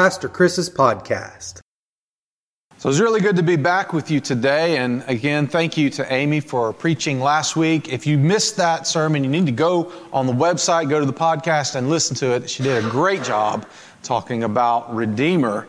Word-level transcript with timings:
Pastor 0.00 0.30
Chris's 0.30 0.70
podcast. 0.70 1.60
So 2.78 2.88
it's 2.88 3.00
really 3.00 3.20
good 3.20 3.36
to 3.36 3.42
be 3.42 3.56
back 3.56 3.92
with 3.92 4.10
you 4.10 4.18
today. 4.18 4.78
And 4.78 5.04
again, 5.08 5.46
thank 5.46 5.76
you 5.76 5.90
to 5.90 6.10
Amy 6.10 6.40
for 6.40 6.72
preaching 6.72 7.20
last 7.20 7.54
week. 7.54 7.92
If 7.92 8.06
you 8.06 8.16
missed 8.16 8.56
that 8.56 8.86
sermon, 8.86 9.22
you 9.22 9.28
need 9.28 9.44
to 9.44 9.52
go 9.52 9.92
on 10.10 10.26
the 10.26 10.32
website, 10.32 10.88
go 10.88 11.00
to 11.00 11.04
the 11.04 11.12
podcast, 11.12 11.74
and 11.74 11.90
listen 11.90 12.16
to 12.16 12.34
it. 12.34 12.48
She 12.48 12.62
did 12.62 12.82
a 12.82 12.88
great 12.88 13.22
job 13.22 13.66
talking 14.02 14.44
about 14.44 14.94
Redeemer 14.94 15.68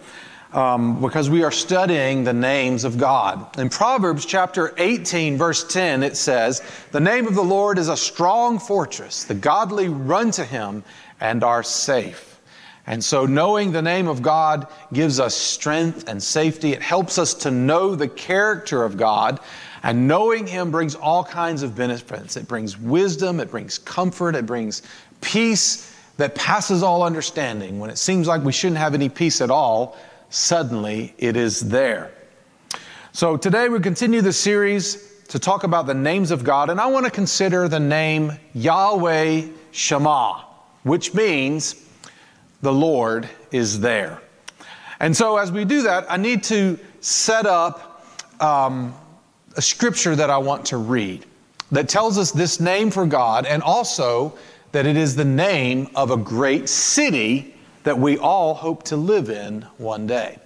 um, 0.53 1.01
because 1.01 1.29
we 1.29 1.43
are 1.43 1.51
studying 1.51 2.23
the 2.23 2.31
names 2.31 2.85
of 2.85 2.97
God. 2.97 3.59
In 3.59 3.67
Proverbs 3.67 4.25
chapter 4.25 4.73
18, 4.77 5.37
verse 5.37 5.67
10, 5.67 6.03
it 6.03 6.15
says, 6.15 6.61
The 6.91 7.01
name 7.01 7.27
of 7.27 7.35
the 7.35 7.43
Lord 7.43 7.77
is 7.77 7.89
a 7.89 7.97
strong 7.97 8.59
fortress. 8.59 9.25
The 9.25 9.33
godly 9.33 9.89
run 9.89 10.31
to 10.31 10.45
him 10.45 10.85
and 11.19 11.43
are 11.43 11.63
safe. 11.63 12.30
And 12.87 13.03
so, 13.03 13.25
knowing 13.25 13.71
the 13.71 13.81
name 13.81 14.07
of 14.07 14.21
God 14.21 14.67
gives 14.91 15.19
us 15.19 15.35
strength 15.35 16.07
and 16.07 16.21
safety. 16.21 16.73
It 16.73 16.81
helps 16.81 17.17
us 17.17 17.33
to 17.35 17.51
know 17.51 17.95
the 17.95 18.07
character 18.07 18.83
of 18.83 18.97
God. 18.97 19.39
And 19.83 20.07
knowing 20.07 20.47
Him 20.47 20.71
brings 20.71 20.95
all 20.95 21.23
kinds 21.23 21.63
of 21.63 21.75
benefits. 21.75 22.37
It 22.37 22.47
brings 22.47 22.77
wisdom, 22.77 23.39
it 23.39 23.51
brings 23.51 23.77
comfort, 23.77 24.35
it 24.35 24.45
brings 24.45 24.81
peace 25.21 25.95
that 26.17 26.35
passes 26.35 26.83
all 26.83 27.03
understanding. 27.03 27.79
When 27.79 27.89
it 27.89 27.97
seems 27.97 28.27
like 28.27 28.43
we 28.43 28.51
shouldn't 28.51 28.79
have 28.79 28.93
any 28.93 29.09
peace 29.09 29.41
at 29.41 29.51
all, 29.51 29.97
suddenly 30.29 31.13
it 31.17 31.35
is 31.35 31.59
there. 31.61 32.11
So, 33.11 33.37
today 33.37 33.69
we 33.69 33.79
continue 33.79 34.21
the 34.21 34.33
series 34.33 35.23
to 35.27 35.37
talk 35.39 35.63
about 35.63 35.85
the 35.85 35.93
names 35.93 36.31
of 36.31 36.43
God. 36.43 36.69
And 36.69 36.81
I 36.81 36.87
want 36.87 37.05
to 37.05 37.11
consider 37.11 37.67
the 37.67 37.79
name 37.79 38.33
Yahweh 38.53 39.47
Shammah, 39.71 40.45
which 40.83 41.13
means 41.13 41.75
the 42.61 42.73
Lord 42.73 43.27
is 43.51 43.79
there. 43.79 44.21
And 44.99 45.15
so, 45.15 45.37
as 45.37 45.51
we 45.51 45.65
do 45.65 45.81
that, 45.83 46.05
I 46.09 46.17
need 46.17 46.43
to 46.45 46.77
set 46.99 47.45
up 47.45 48.05
um, 48.39 48.93
a 49.55 49.61
scripture 49.61 50.15
that 50.15 50.29
I 50.29 50.37
want 50.37 50.65
to 50.67 50.77
read 50.77 51.25
that 51.71 51.89
tells 51.89 52.17
us 52.17 52.31
this 52.31 52.59
name 52.59 52.91
for 52.91 53.05
God 53.05 53.45
and 53.45 53.63
also 53.63 54.37
that 54.71 54.85
it 54.85 54.97
is 54.97 55.15
the 55.15 55.25
name 55.25 55.89
of 55.95 56.11
a 56.11 56.17
great 56.17 56.69
city 56.69 57.55
that 57.83 57.97
we 57.97 58.17
all 58.17 58.53
hope 58.53 58.83
to 58.83 58.95
live 58.95 59.29
in 59.29 59.63
one 59.77 60.05
day. 60.05 60.37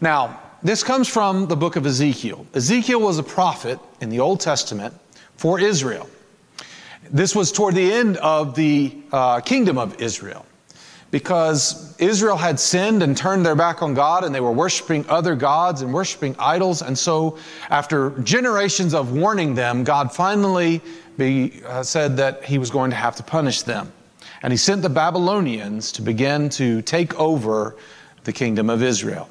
Now, 0.00 0.40
this 0.62 0.82
comes 0.82 1.08
from 1.08 1.46
the 1.46 1.56
book 1.56 1.76
of 1.76 1.86
Ezekiel. 1.86 2.46
Ezekiel 2.54 3.00
was 3.00 3.18
a 3.18 3.22
prophet 3.22 3.78
in 4.00 4.10
the 4.10 4.20
Old 4.20 4.40
Testament 4.40 4.94
for 5.36 5.60
Israel. 5.60 6.08
This 7.10 7.34
was 7.34 7.50
toward 7.52 7.74
the 7.74 7.92
end 7.92 8.16
of 8.18 8.54
the 8.54 8.96
uh, 9.12 9.40
kingdom 9.40 9.78
of 9.78 10.00
Israel 10.00 10.44
because 11.10 11.96
Israel 11.98 12.36
had 12.36 12.60
sinned 12.60 13.02
and 13.02 13.16
turned 13.16 13.44
their 13.44 13.54
back 13.54 13.82
on 13.82 13.94
God 13.94 14.24
and 14.24 14.34
they 14.34 14.40
were 14.40 14.52
worshiping 14.52 15.04
other 15.08 15.34
gods 15.34 15.82
and 15.82 15.92
worshiping 15.92 16.36
idols. 16.38 16.82
And 16.82 16.98
so, 16.98 17.38
after 17.70 18.10
generations 18.20 18.94
of 18.94 19.12
warning 19.12 19.54
them, 19.54 19.84
God 19.84 20.12
finally 20.12 20.82
be, 21.16 21.62
uh, 21.66 21.82
said 21.82 22.16
that 22.18 22.44
he 22.44 22.58
was 22.58 22.70
going 22.70 22.90
to 22.90 22.96
have 22.96 23.16
to 23.16 23.22
punish 23.22 23.62
them. 23.62 23.90
And 24.42 24.52
he 24.52 24.56
sent 24.56 24.82
the 24.82 24.90
Babylonians 24.90 25.92
to 25.92 26.02
begin 26.02 26.48
to 26.50 26.82
take 26.82 27.18
over 27.18 27.76
the 28.24 28.32
kingdom 28.32 28.70
of 28.70 28.82
Israel. 28.82 29.28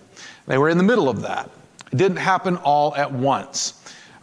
They 0.47 0.57
were 0.57 0.69
in 0.69 0.77
the 0.77 0.83
middle 0.83 1.07
of 1.07 1.21
that. 1.21 1.49
It 1.91 1.97
didn't 1.97 2.17
happen 2.17 2.57
all 2.57 2.95
at 2.95 3.11
once. 3.11 3.73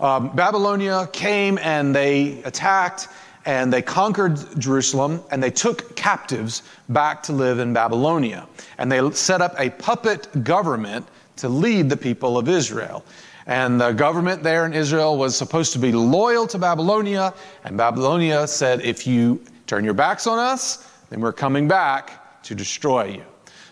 Um, 0.00 0.34
Babylonia 0.34 1.08
came 1.12 1.58
and 1.58 1.94
they 1.94 2.42
attacked 2.42 3.08
and 3.46 3.72
they 3.72 3.82
conquered 3.82 4.38
Jerusalem 4.58 5.22
and 5.30 5.42
they 5.42 5.50
took 5.50 5.94
captives 5.96 6.62
back 6.88 7.22
to 7.24 7.32
live 7.32 7.58
in 7.58 7.72
Babylonia. 7.72 8.46
And 8.78 8.90
they 8.90 9.10
set 9.10 9.42
up 9.42 9.54
a 9.58 9.70
puppet 9.70 10.44
government 10.44 11.06
to 11.36 11.48
lead 11.48 11.90
the 11.90 11.96
people 11.96 12.38
of 12.38 12.48
Israel. 12.48 13.04
And 13.46 13.78
the 13.80 13.92
government 13.92 14.42
there 14.42 14.64
in 14.64 14.72
Israel 14.72 15.18
was 15.18 15.36
supposed 15.36 15.72
to 15.74 15.78
be 15.78 15.92
loyal 15.92 16.46
to 16.46 16.58
Babylonia. 16.58 17.34
And 17.64 17.76
Babylonia 17.76 18.46
said, 18.46 18.80
if 18.80 19.06
you 19.06 19.42
turn 19.66 19.84
your 19.84 19.94
backs 19.94 20.26
on 20.26 20.38
us, 20.38 20.90
then 21.10 21.20
we're 21.20 21.32
coming 21.32 21.68
back 21.68 22.42
to 22.44 22.54
destroy 22.54 23.04
you. 23.06 23.24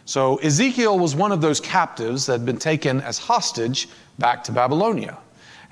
So 0.04 0.36
Ezekiel 0.38 0.98
was 0.98 1.14
one 1.14 1.32
of 1.32 1.40
those 1.40 1.60
captives 1.60 2.26
that 2.26 2.32
had 2.32 2.46
been 2.46 2.58
taken 2.58 3.00
as 3.00 3.18
hostage 3.18 3.88
back 4.18 4.44
to 4.44 4.52
Babylonia. 4.52 5.16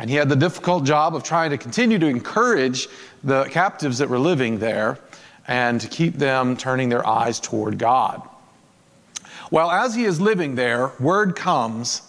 And 0.01 0.09
he 0.09 0.17
had 0.17 0.31
the 0.31 0.37
difficult 0.37 0.85
job 0.85 1.15
of 1.15 1.25
trying 1.25 1.51
to 1.51 1.59
continue 1.59 1.99
to 1.99 2.07
encourage 2.07 2.89
the 3.23 3.45
captives 3.51 3.99
that 3.99 4.09
were 4.09 4.19
living 4.19 4.59
there 4.59 4.99
and 5.47 5.79
to 5.79 5.89
keep 5.89 6.15
them 6.15 6.57
turning 6.57 6.89
their 6.89 7.07
eyes 7.07 7.39
toward 7.39 7.77
God. 7.77 8.27
Well, 9.51 9.71
as 9.71 9.95
he 9.95 10.05
is 10.05 10.19
living 10.19 10.55
there, 10.55 10.93
word 11.01 11.37
comes 11.37 12.01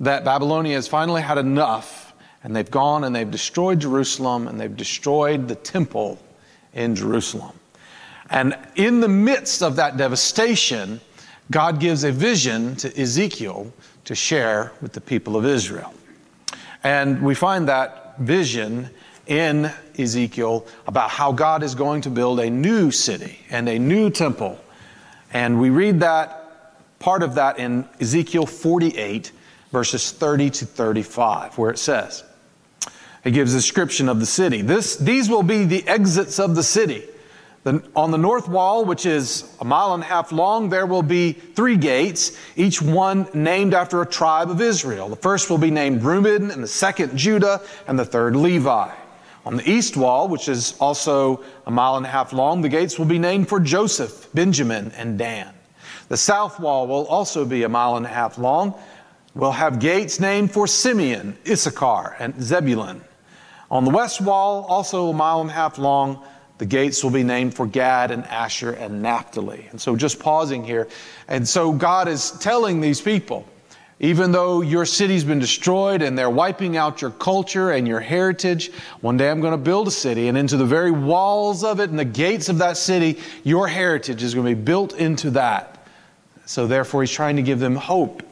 that 0.00 0.24
Babylonia 0.24 0.74
has 0.76 0.88
finally 0.88 1.20
had 1.20 1.36
enough, 1.36 2.14
and 2.42 2.56
they've 2.56 2.70
gone 2.70 3.04
and 3.04 3.14
they've 3.14 3.30
destroyed 3.30 3.80
Jerusalem 3.80 4.48
and 4.48 4.58
they've 4.58 4.74
destroyed 4.74 5.48
the 5.48 5.54
temple 5.54 6.18
in 6.72 6.94
Jerusalem. 6.94 7.52
And 8.30 8.56
in 8.74 9.00
the 9.00 9.08
midst 9.08 9.62
of 9.62 9.76
that 9.76 9.98
devastation, 9.98 10.98
God 11.50 11.78
gives 11.78 12.04
a 12.04 12.10
vision 12.10 12.74
to 12.76 12.98
Ezekiel 12.98 13.70
to 14.06 14.14
share 14.14 14.72
with 14.80 14.94
the 14.94 15.00
people 15.02 15.36
of 15.36 15.44
Israel. 15.44 15.92
And 16.84 17.22
we 17.22 17.34
find 17.34 17.68
that 17.68 18.18
vision 18.18 18.90
in 19.26 19.70
Ezekiel 19.98 20.66
about 20.86 21.10
how 21.10 21.32
God 21.32 21.62
is 21.62 21.74
going 21.74 22.02
to 22.02 22.10
build 22.10 22.40
a 22.40 22.50
new 22.50 22.90
city 22.90 23.38
and 23.50 23.68
a 23.68 23.78
new 23.78 24.10
temple. 24.10 24.58
And 25.32 25.60
we 25.60 25.70
read 25.70 26.00
that, 26.00 26.74
part 26.98 27.22
of 27.22 27.36
that 27.36 27.58
in 27.58 27.88
Ezekiel 28.00 28.46
48, 28.46 29.32
verses 29.70 30.10
30 30.10 30.50
to 30.50 30.66
35, 30.66 31.56
where 31.56 31.70
it 31.70 31.78
says, 31.78 32.24
it 33.24 33.30
gives 33.30 33.54
a 33.54 33.58
description 33.58 34.08
of 34.08 34.18
the 34.18 34.26
city. 34.26 34.62
This, 34.62 34.96
these 34.96 35.28
will 35.28 35.44
be 35.44 35.64
the 35.64 35.86
exits 35.86 36.40
of 36.40 36.56
the 36.56 36.62
city. 36.62 37.04
The, 37.64 37.80
on 37.94 38.10
the 38.10 38.18
north 38.18 38.48
wall, 38.48 38.84
which 38.84 39.06
is 39.06 39.54
a 39.60 39.64
mile 39.64 39.94
and 39.94 40.02
a 40.02 40.06
half 40.06 40.32
long, 40.32 40.68
there 40.68 40.86
will 40.86 41.02
be 41.02 41.32
three 41.32 41.76
gates, 41.76 42.36
each 42.56 42.82
one 42.82 43.28
named 43.34 43.72
after 43.72 44.02
a 44.02 44.06
tribe 44.06 44.50
of 44.50 44.60
Israel. 44.60 45.08
The 45.08 45.16
first 45.16 45.48
will 45.48 45.58
be 45.58 45.70
named 45.70 46.02
Reuben, 46.02 46.50
and 46.50 46.62
the 46.62 46.68
second 46.68 47.16
Judah, 47.16 47.60
and 47.86 47.96
the 47.96 48.04
third 48.04 48.34
Levi. 48.34 48.90
On 49.46 49.56
the 49.56 49.70
east 49.70 49.96
wall, 49.96 50.26
which 50.26 50.48
is 50.48 50.76
also 50.80 51.44
a 51.66 51.70
mile 51.70 51.96
and 51.96 52.06
a 52.06 52.08
half 52.08 52.32
long, 52.32 52.62
the 52.62 52.68
gates 52.68 52.98
will 52.98 53.06
be 53.06 53.18
named 53.18 53.48
for 53.48 53.60
Joseph, 53.60 54.28
Benjamin, 54.34 54.90
and 54.96 55.16
Dan. 55.16 55.54
The 56.08 56.16
south 56.16 56.58
wall 56.58 56.88
will 56.88 57.06
also 57.06 57.44
be 57.44 57.62
a 57.62 57.68
mile 57.68 57.96
and 57.96 58.06
a 58.06 58.08
half 58.08 58.38
long. 58.38 58.74
We'll 59.34 59.52
have 59.52 59.78
gates 59.78 60.18
named 60.18 60.52
for 60.52 60.66
Simeon, 60.66 61.38
Issachar, 61.48 62.16
and 62.18 62.40
Zebulun. 62.42 63.02
On 63.70 63.84
the 63.84 63.90
west 63.90 64.20
wall, 64.20 64.64
also 64.68 65.10
a 65.10 65.14
mile 65.14 65.40
and 65.40 65.50
a 65.50 65.54
half 65.54 65.78
long, 65.78 66.22
the 66.62 66.66
gates 66.66 67.02
will 67.02 67.10
be 67.10 67.24
named 67.24 67.52
for 67.52 67.66
Gad 67.66 68.12
and 68.12 68.24
Asher 68.26 68.70
and 68.70 69.02
Naphtali. 69.02 69.66
And 69.72 69.80
so, 69.80 69.96
just 69.96 70.20
pausing 70.20 70.62
here. 70.62 70.86
And 71.26 71.48
so, 71.48 71.72
God 71.72 72.06
is 72.06 72.30
telling 72.38 72.80
these 72.80 73.00
people, 73.00 73.48
even 73.98 74.30
though 74.30 74.60
your 74.60 74.86
city's 74.86 75.24
been 75.24 75.40
destroyed 75.40 76.02
and 76.02 76.16
they're 76.16 76.30
wiping 76.30 76.76
out 76.76 77.02
your 77.02 77.10
culture 77.10 77.72
and 77.72 77.88
your 77.88 77.98
heritage, 77.98 78.70
one 79.00 79.16
day 79.16 79.28
I'm 79.28 79.40
going 79.40 79.54
to 79.54 79.58
build 79.58 79.88
a 79.88 79.90
city, 79.90 80.28
and 80.28 80.38
into 80.38 80.56
the 80.56 80.64
very 80.64 80.92
walls 80.92 81.64
of 81.64 81.80
it 81.80 81.90
and 81.90 81.98
the 81.98 82.04
gates 82.04 82.48
of 82.48 82.58
that 82.58 82.76
city, 82.76 83.18
your 83.42 83.66
heritage 83.66 84.22
is 84.22 84.32
going 84.32 84.46
to 84.46 84.54
be 84.54 84.62
built 84.62 84.94
into 84.94 85.30
that. 85.30 85.84
So, 86.46 86.68
therefore, 86.68 87.02
He's 87.02 87.10
trying 87.10 87.34
to 87.34 87.42
give 87.42 87.58
them 87.58 87.74
hope. 87.74 88.22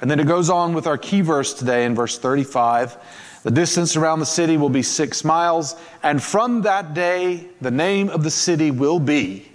And 0.00 0.08
then 0.08 0.20
it 0.20 0.28
goes 0.28 0.48
on 0.48 0.74
with 0.74 0.86
our 0.86 0.96
key 0.96 1.22
verse 1.22 1.54
today 1.54 1.86
in 1.86 1.96
verse 1.96 2.16
35. 2.16 2.96
The 3.42 3.50
distance 3.50 3.96
around 3.96 4.18
the 4.18 4.26
city 4.26 4.56
will 4.56 4.68
be 4.68 4.82
six 4.82 5.24
miles, 5.24 5.76
and 6.02 6.22
from 6.22 6.60
that 6.62 6.92
day, 6.92 7.48
the 7.60 7.70
name 7.70 8.10
of 8.10 8.22
the 8.22 8.30
city 8.30 8.70
will 8.70 9.00
be 9.00 9.50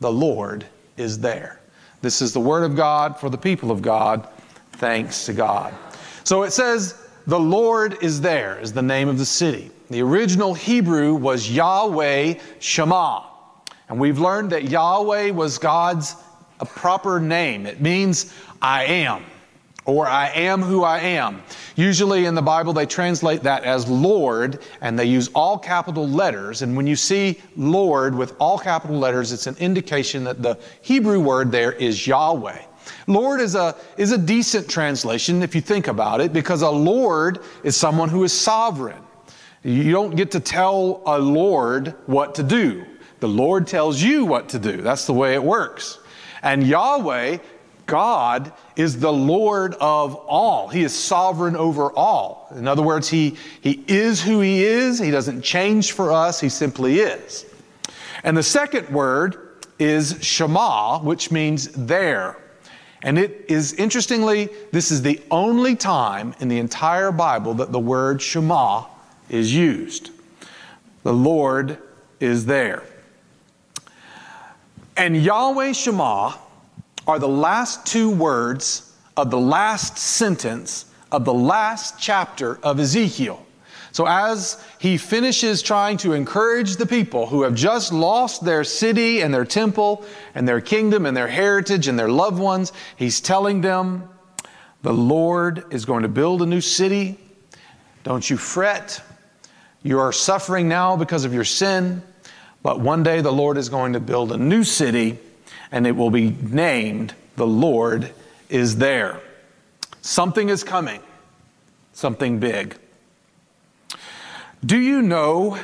The 0.00 0.12
Lord 0.12 0.64
is 0.96 1.18
there. 1.18 1.60
This 2.02 2.22
is 2.22 2.32
the 2.32 2.40
word 2.40 2.62
of 2.62 2.76
God 2.76 3.18
for 3.18 3.28
the 3.28 3.38
people 3.38 3.70
of 3.70 3.82
God. 3.82 4.28
Thanks 4.72 5.26
to 5.26 5.32
God. 5.32 5.74
So 6.22 6.44
it 6.44 6.52
says, 6.52 7.08
The 7.26 7.40
Lord 7.40 7.98
is 8.02 8.20
there, 8.20 8.60
is 8.60 8.72
the 8.72 8.82
name 8.82 9.08
of 9.08 9.18
the 9.18 9.26
city. 9.26 9.70
The 9.90 10.02
original 10.02 10.54
Hebrew 10.54 11.14
was 11.14 11.50
Yahweh 11.50 12.34
Shammah. 12.60 13.24
And 13.88 13.98
we've 13.98 14.18
learned 14.18 14.50
that 14.50 14.64
Yahweh 14.64 15.30
was 15.30 15.58
God's 15.58 16.14
proper 16.64 17.20
name. 17.20 17.66
It 17.66 17.80
means 17.80 18.32
I 18.62 18.84
am 18.84 19.24
or 19.86 20.06
I 20.06 20.28
am 20.28 20.62
who 20.62 20.82
I 20.82 20.98
am. 20.98 21.42
Usually 21.76 22.26
in 22.26 22.34
the 22.34 22.42
Bible, 22.42 22.72
they 22.72 22.86
translate 22.86 23.44
that 23.44 23.64
as 23.64 23.88
Lord, 23.88 24.60
and 24.80 24.98
they 24.98 25.04
use 25.04 25.28
all 25.28 25.58
capital 25.58 26.06
letters. 26.06 26.62
And 26.62 26.76
when 26.76 26.86
you 26.86 26.96
see 26.96 27.40
Lord 27.56 28.14
with 28.14 28.34
all 28.38 28.58
capital 28.58 28.98
letters, 28.98 29.32
it's 29.32 29.46
an 29.46 29.56
indication 29.58 30.24
that 30.24 30.42
the 30.42 30.58
Hebrew 30.82 31.20
word 31.20 31.52
there 31.52 31.72
is 31.72 32.06
Yahweh. 32.06 32.62
Lord 33.06 33.40
is 33.40 33.54
a, 33.54 33.76
is 33.96 34.12
a 34.12 34.18
decent 34.18 34.68
translation 34.68 35.42
if 35.42 35.54
you 35.54 35.60
think 35.60 35.88
about 35.88 36.20
it, 36.20 36.32
because 36.32 36.62
a 36.62 36.70
Lord 36.70 37.40
is 37.62 37.76
someone 37.76 38.08
who 38.08 38.24
is 38.24 38.32
sovereign. 38.32 39.02
You 39.62 39.90
don't 39.92 40.14
get 40.14 40.32
to 40.32 40.40
tell 40.40 41.02
a 41.06 41.18
Lord 41.18 41.94
what 42.06 42.36
to 42.36 42.42
do. 42.42 42.84
The 43.20 43.28
Lord 43.28 43.66
tells 43.66 44.02
you 44.02 44.24
what 44.24 44.50
to 44.50 44.58
do. 44.58 44.82
That's 44.82 45.06
the 45.06 45.14
way 45.14 45.34
it 45.34 45.42
works. 45.42 45.98
And 46.42 46.64
Yahweh 46.64 47.38
God 47.86 48.52
is 48.74 48.98
the 48.98 49.12
Lord 49.12 49.74
of 49.74 50.14
all. 50.14 50.68
He 50.68 50.82
is 50.82 50.94
sovereign 50.94 51.56
over 51.56 51.92
all. 51.92 52.48
In 52.54 52.66
other 52.66 52.82
words, 52.82 53.08
he, 53.08 53.36
he 53.60 53.84
is 53.86 54.22
who 54.22 54.40
He 54.40 54.64
is. 54.64 54.98
He 54.98 55.10
doesn't 55.10 55.42
change 55.42 55.92
for 55.92 56.12
us, 56.12 56.40
He 56.40 56.48
simply 56.48 56.98
is. 56.98 57.46
And 58.24 58.36
the 58.36 58.42
second 58.42 58.88
word 58.88 59.36
is 59.78 60.18
Shammah, 60.20 61.00
which 61.02 61.30
means 61.30 61.68
there. 61.68 62.36
And 63.02 63.18
it 63.18 63.44
is 63.48 63.74
interestingly, 63.74 64.48
this 64.72 64.90
is 64.90 65.02
the 65.02 65.22
only 65.30 65.76
time 65.76 66.34
in 66.40 66.48
the 66.48 66.58
entire 66.58 67.12
Bible 67.12 67.54
that 67.54 67.70
the 67.70 67.78
word 67.78 68.20
Shammah 68.20 68.86
is 69.28 69.54
used. 69.54 70.10
The 71.04 71.12
Lord 71.12 71.78
is 72.18 72.46
there. 72.46 72.82
And 74.96 75.16
Yahweh 75.16 75.72
Shammah 75.72 76.38
are 77.06 77.18
the 77.18 77.28
last 77.28 77.86
two 77.86 78.10
words 78.10 78.92
of 79.16 79.30
the 79.30 79.38
last 79.38 79.96
sentence 79.96 80.86
of 81.12 81.24
the 81.24 81.34
last 81.34 81.98
chapter 81.98 82.58
of 82.62 82.80
Ezekiel. 82.80 83.44
So, 83.92 84.06
as 84.06 84.62
he 84.78 84.98
finishes 84.98 85.62
trying 85.62 85.96
to 85.98 86.12
encourage 86.12 86.76
the 86.76 86.84
people 86.84 87.26
who 87.26 87.42
have 87.42 87.54
just 87.54 87.92
lost 87.92 88.44
their 88.44 88.62
city 88.62 89.22
and 89.22 89.32
their 89.32 89.46
temple 89.46 90.04
and 90.34 90.46
their 90.46 90.60
kingdom 90.60 91.06
and 91.06 91.16
their 91.16 91.28
heritage 91.28 91.88
and 91.88 91.98
their 91.98 92.10
loved 92.10 92.38
ones, 92.38 92.72
he's 92.96 93.22
telling 93.22 93.62
them, 93.62 94.06
The 94.82 94.92
Lord 94.92 95.64
is 95.72 95.86
going 95.86 96.02
to 96.02 96.08
build 96.08 96.42
a 96.42 96.46
new 96.46 96.60
city. 96.60 97.18
Don't 98.04 98.28
you 98.28 98.36
fret. 98.36 99.00
You 99.82 99.98
are 100.00 100.12
suffering 100.12 100.68
now 100.68 100.96
because 100.96 101.24
of 101.24 101.32
your 101.32 101.44
sin, 101.44 102.02
but 102.62 102.80
one 102.80 103.02
day 103.02 103.22
the 103.22 103.32
Lord 103.32 103.56
is 103.56 103.70
going 103.70 103.94
to 103.94 104.00
build 104.00 104.32
a 104.32 104.36
new 104.36 104.62
city 104.62 105.18
and 105.76 105.86
it 105.86 105.94
will 105.94 106.08
be 106.08 106.30
named 106.30 107.14
The 107.36 107.46
Lord 107.46 108.10
is 108.48 108.76
There. 108.78 109.20
Something 110.00 110.48
is 110.48 110.64
coming, 110.64 111.02
something 111.92 112.38
big. 112.38 112.78
Do 114.64 114.78
you 114.78 115.02
know 115.02 115.58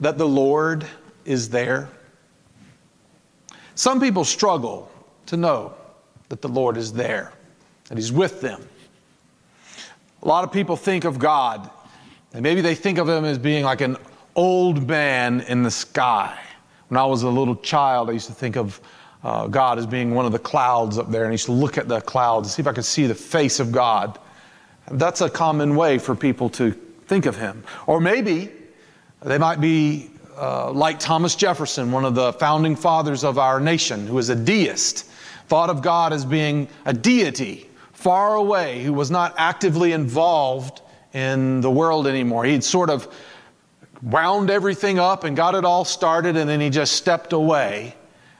that 0.00 0.16
the 0.16 0.26
Lord 0.26 0.86
is 1.26 1.50
there? 1.50 1.90
Some 3.74 4.00
people 4.00 4.24
struggle 4.24 4.90
to 5.26 5.36
know 5.36 5.74
that 6.30 6.40
the 6.40 6.48
Lord 6.48 6.78
is 6.78 6.94
there, 6.94 7.34
that 7.90 7.98
He's 7.98 8.10
with 8.10 8.40
them. 8.40 8.66
A 10.22 10.26
lot 10.26 10.44
of 10.44 10.50
people 10.50 10.76
think 10.76 11.04
of 11.04 11.18
God, 11.18 11.70
and 12.32 12.42
maybe 12.42 12.62
they 12.62 12.74
think 12.74 12.96
of 12.96 13.06
Him 13.06 13.26
as 13.26 13.36
being 13.36 13.64
like 13.64 13.82
an 13.82 13.98
old 14.34 14.88
man 14.88 15.42
in 15.42 15.62
the 15.62 15.70
sky. 15.70 16.38
When 16.88 16.96
I 16.96 17.04
was 17.04 17.22
a 17.22 17.28
little 17.28 17.56
child, 17.56 18.08
I 18.08 18.12
used 18.12 18.28
to 18.28 18.32
think 18.32 18.56
of 18.56 18.80
uh, 19.26 19.48
God 19.48 19.80
as 19.80 19.86
being 19.86 20.14
one 20.14 20.24
of 20.24 20.30
the 20.30 20.38
clouds 20.38 20.98
up 20.98 21.10
there, 21.10 21.24
and 21.24 21.32
he 21.32 21.34
used 21.34 21.46
to 21.46 21.52
look 21.52 21.78
at 21.78 21.88
the 21.88 22.00
clouds 22.00 22.46
and 22.46 22.52
see 22.52 22.62
if 22.62 22.68
I 22.68 22.72
could 22.72 22.84
see 22.84 23.08
the 23.08 23.14
face 23.16 23.58
of 23.58 23.72
God. 23.72 24.20
That's 24.88 25.20
a 25.20 25.28
common 25.28 25.74
way 25.74 25.98
for 25.98 26.14
people 26.14 26.48
to 26.50 26.70
think 27.08 27.26
of 27.26 27.36
him. 27.36 27.64
Or 27.88 27.98
maybe 27.98 28.52
they 29.22 29.36
might 29.36 29.60
be 29.60 30.12
uh, 30.36 30.70
like 30.70 31.00
Thomas 31.00 31.34
Jefferson, 31.34 31.90
one 31.90 32.04
of 32.04 32.14
the 32.14 32.34
founding 32.34 32.76
fathers 32.76 33.24
of 33.24 33.36
our 33.36 33.58
nation, 33.58 34.06
who 34.06 34.14
was 34.14 34.28
a 34.28 34.36
deist, 34.36 35.10
thought 35.48 35.70
of 35.70 35.82
God 35.82 36.12
as 36.12 36.24
being 36.24 36.68
a 36.84 36.92
deity 36.92 37.68
far 37.94 38.36
away, 38.36 38.84
who 38.84 38.92
was 38.92 39.10
not 39.10 39.34
actively 39.38 39.90
involved 39.90 40.82
in 41.14 41.62
the 41.62 41.70
world 41.70 42.06
anymore. 42.06 42.44
He'd 42.44 42.62
sort 42.62 42.90
of 42.90 43.12
wound 44.02 44.50
everything 44.50 45.00
up 45.00 45.24
and 45.24 45.36
got 45.36 45.56
it 45.56 45.64
all 45.64 45.84
started, 45.84 46.36
and 46.36 46.48
then 46.48 46.60
he 46.60 46.70
just 46.70 46.92
stepped 46.92 47.32
away 47.32 47.96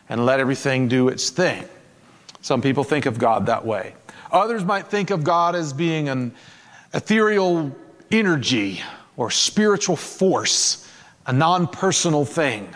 and 0.09 0.25
let 0.25 0.41
everything 0.41 0.89
do 0.89 1.09
its 1.09 1.31
thing. 1.31 1.65
Some 2.41 2.63
people 2.63 2.85
think 2.85 3.07
of 3.07 3.19
God 3.19 3.47
that 3.47 3.65
way. 3.65 3.95
Others 4.31 4.65
might 4.65 4.87
think 4.87 5.11
of 5.11 5.25
God 5.25 5.55
as 5.55 5.73
being 5.73 6.09
an 6.09 6.35
ethereal 6.95 7.75
energy 8.11 8.83
or 9.17 9.31
spiritual 9.31 9.97
force, 9.97 10.89
a 11.27 11.33
non 11.33 11.67
personal 11.67 12.25
thing. 12.25 12.69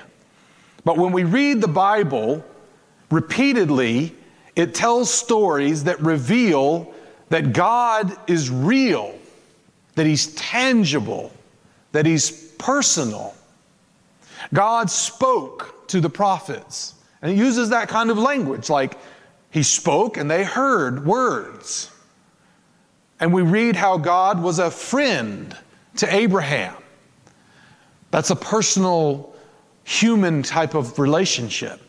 But 0.85 0.97
when 0.97 1.12
we 1.12 1.25
read 1.25 1.61
the 1.61 1.69
Bible 1.69 2.44
repeatedly, 3.11 4.15
it 4.56 4.75
tells 4.75 5.12
stories 5.12 5.85
that 5.85 6.00
reveal 6.00 6.93
that 7.29 7.53
God 7.53 8.17
is 8.29 8.50
real, 8.50 9.17
that 9.94 10.06
He's 10.06 10.35
tangible, 10.35 11.32
that 11.93 12.06
He's 12.06 12.31
personal. 12.31 13.35
God 14.53 14.91
spoke 14.91 15.87
to 15.88 16.00
the 16.00 16.11
prophets, 16.11 16.94
and 17.22 17.32
He 17.32 17.38
uses 17.38 17.70
that 17.70 17.88
kind 17.88 18.11
of 18.11 18.19
language 18.19 18.70
like 18.70 18.99
He 19.50 19.62
spoke 19.62 20.17
and 20.17 20.31
they 20.31 20.44
heard 20.44 21.05
words. 21.05 21.90
And 23.19 23.34
we 23.34 23.43
read 23.43 23.76
how 23.76 23.99
God 23.99 24.43
was 24.43 24.58
a 24.58 24.70
friend 24.70 25.55
to 25.96 26.14
Abraham. 26.14 26.75
That's 28.11 28.31
a 28.31 28.37
personal, 28.37 29.34
human 29.84 30.43
type 30.43 30.75
of 30.75 30.99
relationship. 30.99 31.81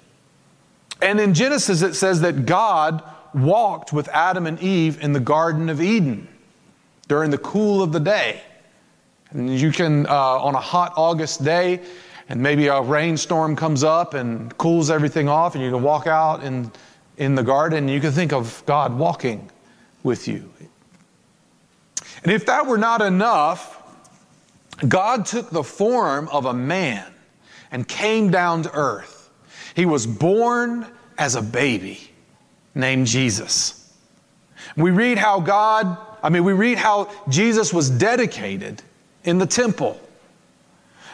And 1.01 1.19
in 1.19 1.33
Genesis, 1.33 1.81
it 1.81 1.95
says 1.95 2.21
that 2.21 2.45
God 2.45 3.03
walked 3.33 3.93
with 3.93 4.07
Adam 4.09 4.45
and 4.45 4.59
Eve 4.61 5.01
in 5.01 5.13
the 5.13 5.19
Garden 5.19 5.69
of 5.69 5.81
Eden 5.81 6.27
during 7.07 7.31
the 7.31 7.37
cool 7.37 7.81
of 7.81 7.91
the 7.91 7.99
day. 7.99 8.41
And 9.31 9.57
you 9.57 9.71
can, 9.71 10.05
uh, 10.05 10.11
on 10.11 10.55
a 10.55 10.59
hot 10.59 10.93
August 10.97 11.43
day, 11.43 11.81
and 12.31 12.41
maybe 12.41 12.67
a 12.67 12.81
rainstorm 12.81 13.57
comes 13.57 13.83
up 13.83 14.13
and 14.13 14.57
cools 14.57 14.89
everything 14.89 15.27
off, 15.27 15.53
and 15.53 15.61
you 15.61 15.69
can 15.69 15.83
walk 15.83 16.07
out 16.07 16.41
in, 16.45 16.71
in 17.17 17.35
the 17.35 17.43
garden, 17.43 17.89
you 17.89 17.99
can 17.99 18.13
think 18.13 18.31
of 18.31 18.63
God 18.65 18.97
walking 18.97 19.51
with 20.01 20.29
you. 20.29 20.49
And 22.23 22.31
if 22.31 22.45
that 22.45 22.65
were 22.67 22.77
not 22.77 23.01
enough, 23.01 23.83
God 24.87 25.25
took 25.25 25.49
the 25.49 25.61
form 25.61 26.29
of 26.29 26.45
a 26.45 26.53
man 26.53 27.05
and 27.69 27.85
came 27.85 28.31
down 28.31 28.63
to 28.63 28.71
earth. 28.73 29.29
He 29.75 29.85
was 29.85 30.07
born 30.07 30.87
as 31.17 31.35
a 31.35 31.41
baby 31.41 31.99
named 32.73 33.07
Jesus. 33.07 33.93
We 34.77 34.91
read 34.91 35.17
how 35.17 35.41
God, 35.41 35.97
I 36.23 36.29
mean, 36.29 36.45
we 36.45 36.53
read 36.53 36.77
how 36.77 37.09
Jesus 37.27 37.73
was 37.73 37.89
dedicated 37.89 38.83
in 39.25 39.37
the 39.37 39.45
temple. 39.45 39.99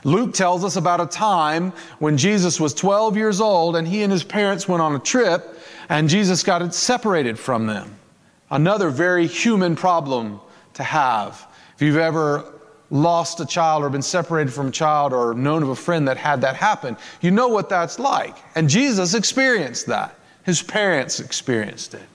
Luke 0.03 0.33
tells 0.33 0.63
us 0.63 0.75
about 0.75 1.01
a 1.01 1.05
time 1.05 1.73
when 1.99 2.17
Jesus 2.17 2.59
was 2.59 2.73
12 2.73 3.17
years 3.17 3.41
old 3.41 3.75
and 3.75 3.87
he 3.87 4.03
and 4.03 4.11
his 4.11 4.23
parents 4.23 4.67
went 4.67 4.81
on 4.81 4.95
a 4.95 4.99
trip 4.99 5.59
and 5.89 6.09
Jesus 6.09 6.43
got 6.43 6.73
separated 6.73 7.37
from 7.37 7.67
them. 7.67 7.97
Another 8.49 8.89
very 8.89 9.27
human 9.27 9.75
problem 9.75 10.39
to 10.75 10.83
have. 10.83 11.47
If 11.75 11.81
you've 11.81 11.97
ever 11.97 12.53
lost 12.89 13.39
a 13.39 13.45
child 13.45 13.83
or 13.83 13.89
been 13.89 14.01
separated 14.01 14.53
from 14.53 14.67
a 14.67 14.71
child 14.71 15.13
or 15.13 15.33
known 15.33 15.63
of 15.63 15.69
a 15.69 15.75
friend 15.75 16.07
that 16.07 16.17
had 16.17 16.41
that 16.41 16.55
happen, 16.55 16.95
you 17.21 17.31
know 17.31 17.49
what 17.49 17.69
that's 17.69 17.99
like. 17.99 18.35
And 18.55 18.69
Jesus 18.69 19.13
experienced 19.13 19.87
that. 19.87 20.15
His 20.43 20.61
parents 20.63 21.19
experienced 21.19 21.93
it. 21.93 22.07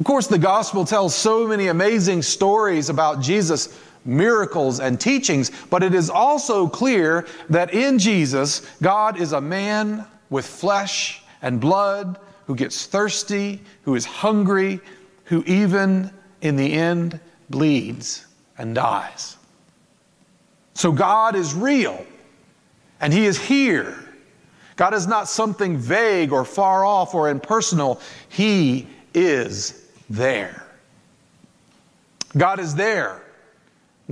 Of 0.00 0.06
course, 0.06 0.26
the 0.26 0.38
gospel 0.38 0.84
tells 0.84 1.14
so 1.14 1.46
many 1.46 1.68
amazing 1.68 2.22
stories 2.22 2.88
about 2.88 3.20
Jesus' 3.20 3.78
miracles 4.04 4.80
and 4.80 5.00
teachings, 5.00 5.50
but 5.70 5.82
it 5.82 5.94
is 5.94 6.10
also 6.10 6.68
clear 6.68 7.26
that 7.48 7.72
in 7.72 7.98
Jesus, 7.98 8.66
God 8.82 9.20
is 9.20 9.32
a 9.32 9.40
man 9.40 10.06
with 10.30 10.46
flesh 10.46 11.22
and 11.42 11.60
blood 11.60 12.18
who 12.46 12.54
gets 12.54 12.86
thirsty, 12.86 13.60
who 13.82 13.94
is 13.94 14.04
hungry, 14.04 14.80
who 15.24 15.42
even 15.44 16.10
in 16.40 16.56
the 16.56 16.72
end 16.72 17.20
bleeds, 17.50 18.26
and 18.58 18.74
dies. 18.74 19.36
So 20.74 20.90
God 20.90 21.36
is 21.36 21.54
real, 21.54 22.04
and 23.00 23.12
He 23.12 23.26
is 23.26 23.38
here. 23.38 23.96
God 24.76 24.94
is 24.94 25.06
not 25.06 25.28
something 25.28 25.76
vague 25.76 26.32
or 26.32 26.44
far 26.44 26.84
off 26.84 27.14
or 27.14 27.28
impersonal. 27.28 28.00
He 28.28 28.88
is 29.14 29.86
there. 30.08 30.66
God 32.36 32.58
is 32.58 32.74
there 32.74 33.22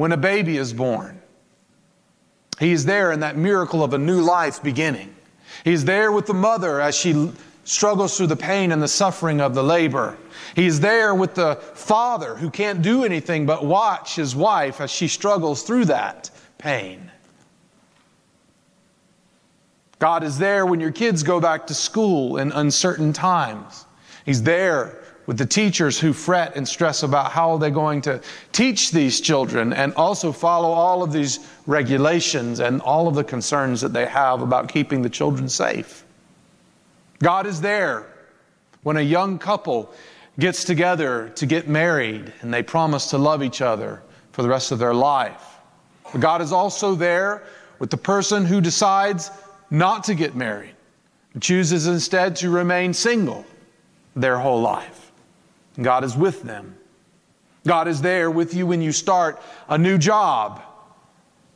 when 0.01 0.13
a 0.13 0.17
baby 0.17 0.57
is 0.57 0.73
born. 0.73 1.21
He 2.59 2.73
is 2.73 2.87
there 2.87 3.13
in 3.13 3.21
that 3.21 3.37
miracle 3.37 3.85
of 3.85 3.93
a 3.93 3.99
new 3.99 4.23
life 4.23 4.63
beginning. 4.63 5.15
He's 5.63 5.85
there 5.85 6.11
with 6.11 6.25
the 6.25 6.33
mother 6.33 6.81
as 6.81 6.97
she 6.97 7.31
struggles 7.65 8.17
through 8.17 8.29
the 8.29 8.35
pain 8.35 8.73
and 8.73 8.83
the 8.83 8.89
suffering 8.89 9.43
of 9.43 9.55
the 9.55 9.63
labor. 9.63 10.17
He's 10.57 10.81
there 10.81 11.15
with 11.15 11.35
the 11.35 11.57
father 11.75 12.35
who 12.35 12.49
can't 12.49 12.81
do 12.81 13.05
anything 13.05 13.45
but 13.45 13.63
watch 13.63 14.17
his 14.17 14.35
wife 14.35 14.81
as 14.81 14.91
she 14.91 15.07
struggles 15.07 15.65
through 15.65 15.85
that 15.85 16.31
pain. 16.57 17.11
God 19.99 20.25
is 20.25 20.39
there 20.39 20.65
when 20.65 20.81
your 20.81 20.93
kids 20.93 21.23
go 21.23 21.41
back 21.41 21.67
to 21.67 21.75
school 21.75 22.39
in 22.39 22.53
uncertain 22.53 23.13
times. 23.13 23.85
He's 24.25 24.43
there 24.43 25.00
with 25.31 25.39
the 25.39 25.47
teachers 25.47 25.97
who 25.97 26.13
fret 26.13 26.57
and 26.57 26.67
stress 26.67 27.05
about 27.05 27.31
how 27.31 27.57
they're 27.57 27.71
going 27.71 28.01
to 28.01 28.21
teach 28.51 28.91
these 28.91 29.21
children 29.21 29.73
and 29.73 29.95
also 29.95 30.33
follow 30.33 30.71
all 30.71 31.05
of 31.05 31.13
these 31.13 31.39
regulations 31.69 32.59
and 32.59 32.83
all 32.83 33.07
of 33.07 33.15
the 33.15 33.23
concerns 33.23 33.81
that 33.81 33.93
they 33.93 34.07
have 34.07 34.43
about 34.43 34.69
keeping 34.69 35.03
the 35.03 35.09
children 35.09 35.49
safe. 35.49 36.03
God 37.21 37.47
is 37.47 37.61
there 37.61 38.09
when 38.83 38.97
a 38.97 39.03
young 39.03 39.39
couple 39.39 39.95
gets 40.41 40.65
together 40.65 41.29
to 41.37 41.47
get 41.47 41.69
married 41.69 42.33
and 42.41 42.53
they 42.53 42.65
promise 42.65 43.07
to 43.11 43.17
love 43.17 43.41
each 43.41 43.61
other 43.61 44.03
for 44.33 44.43
the 44.43 44.49
rest 44.49 44.73
of 44.73 44.81
their 44.81 44.95
life. 44.95 45.59
But 46.11 46.23
God 46.23 46.43
is 46.43 46.51
also 46.51 46.97
there 46.97 47.45
with 47.79 47.91
the 47.91 47.97
person 47.97 48.45
who 48.45 48.61
decides 48.61 49.31
not 49.71 50.03
to 50.03 50.17
get 50.17 50.35
married, 50.35 50.75
chooses 51.39 51.87
instead 51.87 52.35
to 52.35 52.51
remain 52.51 52.93
single 52.93 53.47
their 54.17 54.37
whole 54.37 54.61
life. 54.61 55.00
God 55.85 56.05
is 56.05 56.17
with 56.17 56.43
them. 56.43 56.77
God 57.67 57.89
is 57.89 58.01
there 58.01 58.31
with 58.31 58.55
you 58.55 58.67
when 58.67 58.81
you 58.81 58.93
start 58.93 59.41
a 59.69 59.77
new 59.77 59.99
job 59.99 60.63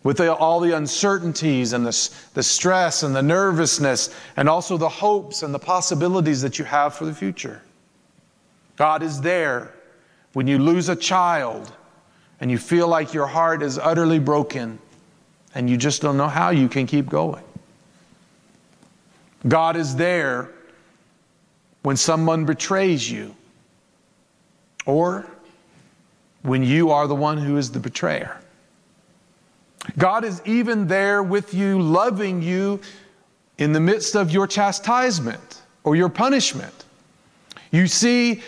with 0.03 0.19
the, 0.19 0.35
all 0.35 0.61
the 0.61 0.77
uncertainties 0.77 1.73
and 1.73 1.85
the, 1.85 2.11
the 2.35 2.43
stress 2.43 3.03
and 3.03 3.17
the 3.17 3.23
nervousness 3.23 4.15
and 4.37 4.49
also 4.49 4.77
the 4.77 4.89
hopes 4.89 5.43
and 5.43 5.55
the 5.55 5.59
possibilities 5.59 6.43
that 6.43 6.59
you 6.59 6.65
have 6.65 6.95
for 6.95 7.07
the 7.07 7.15
future. 7.15 7.63
God 8.77 9.03
is 9.03 9.21
there 9.21 9.75
when 10.35 10.47
you 10.47 10.59
lose 10.59 10.91
a 10.91 10.97
child 10.97 11.73
and 12.41 12.51
you 12.51 12.59
feel 12.59 12.87
like 12.87 13.15
your 13.15 13.27
heart 13.27 13.63
is 13.63 13.79
utterly 13.79 14.19
broken 14.19 14.79
and 15.55 15.71
you 15.71 15.77
just 15.79 16.03
don't 16.03 16.19
know 16.19 16.29
how 16.29 16.51
you 16.51 16.69
can 16.69 16.87
keep 16.87 17.09
going. 17.09 17.45
God 19.49 19.77
is 19.77 19.97
there 19.97 20.51
when 21.83 21.97
someone 21.97 22.45
betrays 22.45 23.11
you 23.11 23.35
or 24.87 25.27
when 26.43 26.63
you 26.63 26.91
are 26.91 27.07
the 27.07 27.15
one 27.15 27.39
who 27.39 27.57
is 27.57 27.71
the 27.71 27.81
betrayer. 27.81 28.39
God 29.99 30.25
is 30.25 30.43
even 30.45 30.87
there 30.87 31.23
with 31.23 31.55
you, 31.55 31.81
loving 31.81 32.43
you 32.43 32.81
in 33.59 33.73
the 33.73 33.81
midst 33.81 34.15
of 34.15 34.31
your 34.31 34.47
chastisement 34.47 35.63
or 35.85 35.97
your 35.97 36.09
punishment. 36.09 36.85
You 37.71 37.87
see, 37.87 38.43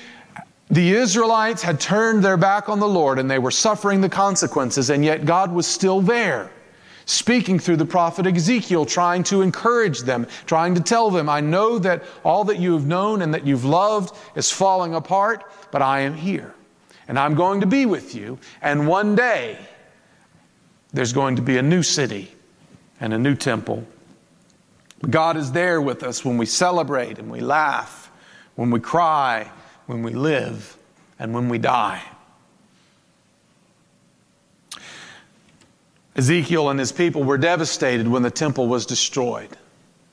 the 0.71 0.93
Israelites 0.93 1.63
had 1.63 1.81
turned 1.81 2.25
their 2.25 2.37
back 2.37 2.69
on 2.69 2.81
the 2.81 2.89
Lord 2.89 3.19
and 3.19 3.31
they 3.31 3.39
were 3.39 3.51
suffering 3.51 4.01
the 4.01 4.09
consequences, 4.09 4.91
and 4.91 5.05
yet 5.05 5.25
God 5.25 5.53
was 5.53 5.67
still 5.67 6.01
there, 6.01 6.51
speaking 7.07 7.59
through 7.59 7.77
the 7.77 7.87
prophet 7.87 8.27
Ezekiel, 8.27 8.85
trying 8.85 9.23
to 9.25 9.41
encourage 9.41 10.01
them, 10.01 10.27
trying 10.45 10.75
to 10.75 10.81
tell 10.83 11.11
them, 11.11 11.29
I 11.29 11.41
know 11.41 11.79
that 11.79 12.05
all 12.25 12.45
that 12.45 12.59
you 12.59 12.75
have 12.75 12.87
known 12.87 13.23
and 13.23 13.33
that 13.33 13.47
you've 13.47 13.65
loved 13.65 14.15
is 14.35 14.51
falling 14.51 14.95
apart, 14.95 15.51
but 15.71 15.81
I 15.81 16.01
am 16.01 16.15
here. 16.15 16.55
And 17.09 17.19
I'm 17.19 17.35
going 17.35 17.61
to 17.61 17.67
be 17.67 17.87
with 17.87 18.15
you. 18.15 18.39
And 18.61 18.87
one 18.87 19.15
day, 19.15 19.59
there's 20.93 21.13
going 21.13 21.37
to 21.37 21.43
be 21.43 21.57
a 21.57 21.63
new 21.63 21.83
city 21.83 22.31
and 23.01 23.15
a 23.15 23.19
new 23.19 23.35
temple. 23.35 23.87
God 25.09 25.37
is 25.37 25.53
there 25.53 25.81
with 25.81 26.03
us 26.03 26.25
when 26.25 26.37
we 26.37 26.47
celebrate 26.47 27.19
and 27.19 27.31
we 27.31 27.41
laugh, 27.41 28.11
when 28.57 28.71
we 28.71 28.81
cry 28.81 29.51
when 29.87 30.03
we 30.03 30.13
live, 30.13 30.77
and 31.19 31.33
when 31.33 31.49
we 31.49 31.59
die. 31.59 32.03
Ezekiel 36.17 36.71
and 36.71 36.81
his 36.81 36.93
people 36.93 37.23
were 37.25 37.39
devastated 37.39 38.09
when 38.09 38.23
the 38.23 38.31
temple 38.31 38.67
was 38.67 38.87
destroyed. 38.87 39.51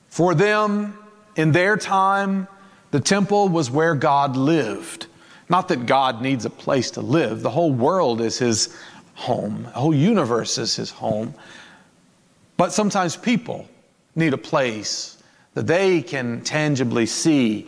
For 0.09 0.35
them, 0.35 0.97
in 1.35 1.51
their 1.53 1.77
time, 1.77 2.47
the 2.91 2.99
temple 2.99 3.49
was 3.49 3.71
where 3.71 3.95
God 3.95 4.35
lived. 4.35 5.07
Not 5.49 5.69
that 5.69 5.85
God 5.85 6.21
needs 6.21 6.45
a 6.45 6.49
place 6.49 6.91
to 6.91 7.01
live, 7.01 7.41
the 7.41 7.49
whole 7.49 7.71
world 7.71 8.21
is 8.21 8.37
his 8.37 8.77
home, 9.15 9.63
the 9.63 9.69
whole 9.69 9.95
universe 9.95 10.57
is 10.57 10.75
his 10.75 10.91
home. 10.91 11.33
But 12.57 12.71
sometimes 12.71 13.15
people 13.15 13.67
need 14.15 14.33
a 14.33 14.37
place 14.37 15.17
that 15.53 15.67
they 15.67 16.01
can 16.01 16.41
tangibly 16.41 17.05
see 17.05 17.67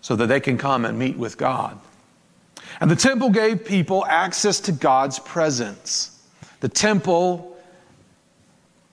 so 0.00 0.16
that 0.16 0.26
they 0.26 0.40
can 0.40 0.58
come 0.58 0.84
and 0.84 0.98
meet 0.98 1.16
with 1.16 1.36
God. 1.36 1.78
And 2.80 2.90
the 2.90 2.96
temple 2.96 3.30
gave 3.30 3.64
people 3.64 4.06
access 4.06 4.60
to 4.60 4.72
God's 4.72 5.18
presence. 5.18 6.19
The 6.60 6.68
temple, 6.68 7.56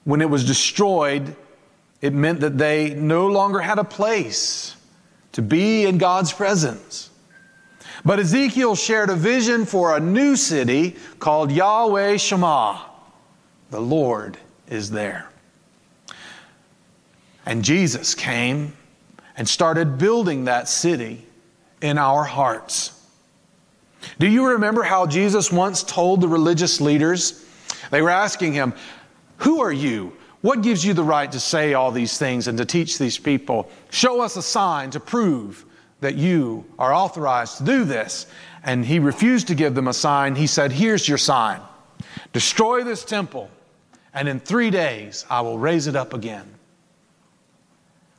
when 0.06 0.22
it 0.22 0.30
was 0.30 0.46
destroyed, 0.46 1.36
it 2.02 2.14
meant 2.14 2.40
that 2.40 2.58
they 2.58 2.94
no 2.94 3.28
longer 3.28 3.60
had 3.60 3.80
a 3.80 3.84
place 3.84 4.76
to 5.34 5.42
be 5.42 5.86
in 5.86 5.98
God's 5.98 6.32
presence. 6.32 7.10
But 8.06 8.20
Ezekiel 8.20 8.76
shared 8.76 9.10
a 9.10 9.16
vision 9.16 9.66
for 9.66 9.96
a 9.96 10.00
new 10.00 10.36
city 10.36 10.96
called 11.20 11.52
Yahweh 11.52 12.18
Shammah. 12.18 12.86
The 13.70 13.82
Lord 13.82 14.38
is 14.70 14.92
there. 14.92 15.30
And 17.46 17.64
Jesus 17.64 18.16
came 18.16 18.74
and 19.36 19.48
started 19.48 19.98
building 19.98 20.46
that 20.46 20.68
city 20.68 21.26
in 21.82 21.98
our 21.98 22.24
hearts. 22.24 22.94
Do 24.20 24.28
you 24.28 24.48
remember 24.50 24.84
how 24.84 25.06
Jesus 25.06 25.52
once 25.52 25.84
told 25.84 26.22
the 26.22 26.28
religious 26.28 26.80
leaders? 26.82 27.46
They 27.91 28.01
were 28.01 28.10
asking 28.10 28.53
him, 28.53 28.74
Who 29.38 29.62
are 29.62 29.72
you? 29.72 30.13
What 30.41 30.62
gives 30.62 30.86
you 30.86 30.94
the 30.94 31.03
right 31.03 31.32
to 31.32 31.39
say 31.39 31.74
all 31.74 31.91
these 31.91 32.17
things 32.17 32.48
and 32.48 32.58
to 32.58 32.65
teach 32.65 32.98
these 32.98 33.17
people? 33.17 33.70
Show 33.89 34.22
us 34.22 34.36
a 34.38 34.41
sign 34.41 34.91
to 34.91 35.00
prove 35.00 35.65
that 36.00 36.15
you 36.15 36.65
are 36.77 36.94
authorized 36.94 37.58
to 37.58 37.63
do 37.63 37.84
this. 37.84 38.27
And 38.63 38.86
he 38.86 39.00
refused 39.00 39.48
to 39.48 39.56
give 39.56 39.75
them 39.75 39.88
a 39.88 39.94
sign. 39.94 40.36
He 40.36 40.48
said, 40.48 40.72
Here's 40.72 41.08
your 41.08 41.17
sign 41.17 41.62
destroy 42.34 42.84
this 42.84 43.03
temple, 43.03 43.50
and 44.13 44.27
in 44.27 44.39
three 44.39 44.70
days 44.70 45.25
I 45.29 45.41
will 45.41 45.58
raise 45.58 45.88
it 45.88 45.96
up 45.96 46.13
again. 46.13 46.48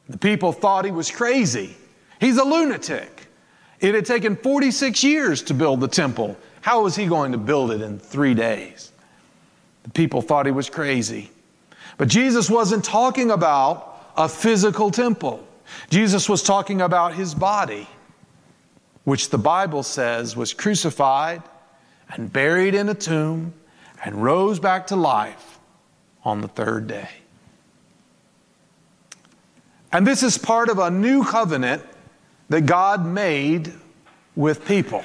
The 0.09 0.19
people 0.19 0.53
thought 0.53 0.85
he 0.85 0.91
was 0.91 1.11
crazy. 1.11 1.77
He's 2.21 2.39
a 2.39 2.45
lunatic. 2.45 3.27
It 3.81 3.95
had 3.95 4.07
taken 4.07 4.35
46 4.35 5.05
years 5.05 5.43
to 5.45 5.55
build 5.55 5.81
the 5.81 5.89
temple. 5.89 6.37
How 6.63 6.83
was 6.83 6.97
he 6.97 7.07
going 7.07 7.33
to 7.33 7.39
build 7.39 7.71
it 7.71 7.81
in 7.81 7.99
three 7.99 8.35
days? 8.35 8.91
People 9.95 10.23
thought 10.23 10.47
he 10.47 10.53
was 10.53 10.69
crazy. 10.69 11.31
But 11.97 12.09
Jesus 12.09 12.49
wasn't 12.49 12.85
talking 12.85 13.31
about 13.31 14.13
a 14.17 14.29
physical 14.29 14.91
temple. 14.91 15.47
Jesus 15.91 16.29
was 16.29 16.43
talking 16.43 16.81
about 16.81 17.15
his 17.15 17.35
body, 17.35 17.87
which 19.05 19.31
the 19.31 19.39
Bible 19.39 19.83
says 19.83 20.37
was 20.37 20.53
crucified 20.53 21.43
and 22.11 22.33
buried 22.33 22.75
in 22.75 22.89
a 22.89 22.95
tomb 22.95 23.53
and 24.05 24.23
rose 24.23 24.59
back 24.59 24.87
to 24.89 24.97
life 24.97 25.59
on 26.25 26.41
the 26.41 26.49
third 26.49 26.87
day. 26.87 27.09
And 29.93 30.07
this 30.07 30.23
is 30.23 30.37
part 30.37 30.69
of 30.69 30.79
a 30.79 30.91
new 30.91 31.25
covenant 31.25 31.83
that 32.49 32.63
God 32.63 33.05
made 33.05 33.73
with 34.37 34.67
people. 34.67 35.05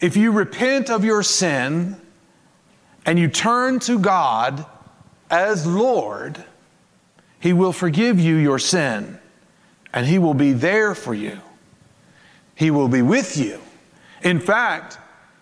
If 0.00 0.16
you 0.16 0.32
repent 0.32 0.90
of 0.90 1.04
your 1.04 1.22
sin 1.22 2.00
and 3.06 3.18
you 3.18 3.28
turn 3.28 3.78
to 3.80 3.98
God 3.98 4.64
as 5.30 5.66
Lord, 5.66 6.42
He 7.38 7.52
will 7.52 7.72
forgive 7.72 8.20
you 8.20 8.36
your 8.36 8.58
sin 8.58 9.18
and 9.92 10.06
He 10.06 10.18
will 10.18 10.34
be 10.34 10.52
there 10.52 10.94
for 10.94 11.14
you. 11.14 11.38
He 12.54 12.70
will 12.70 12.88
be 12.88 13.02
with 13.02 13.36
you. 13.36 13.60
In 14.22 14.38
fact, 14.40 14.98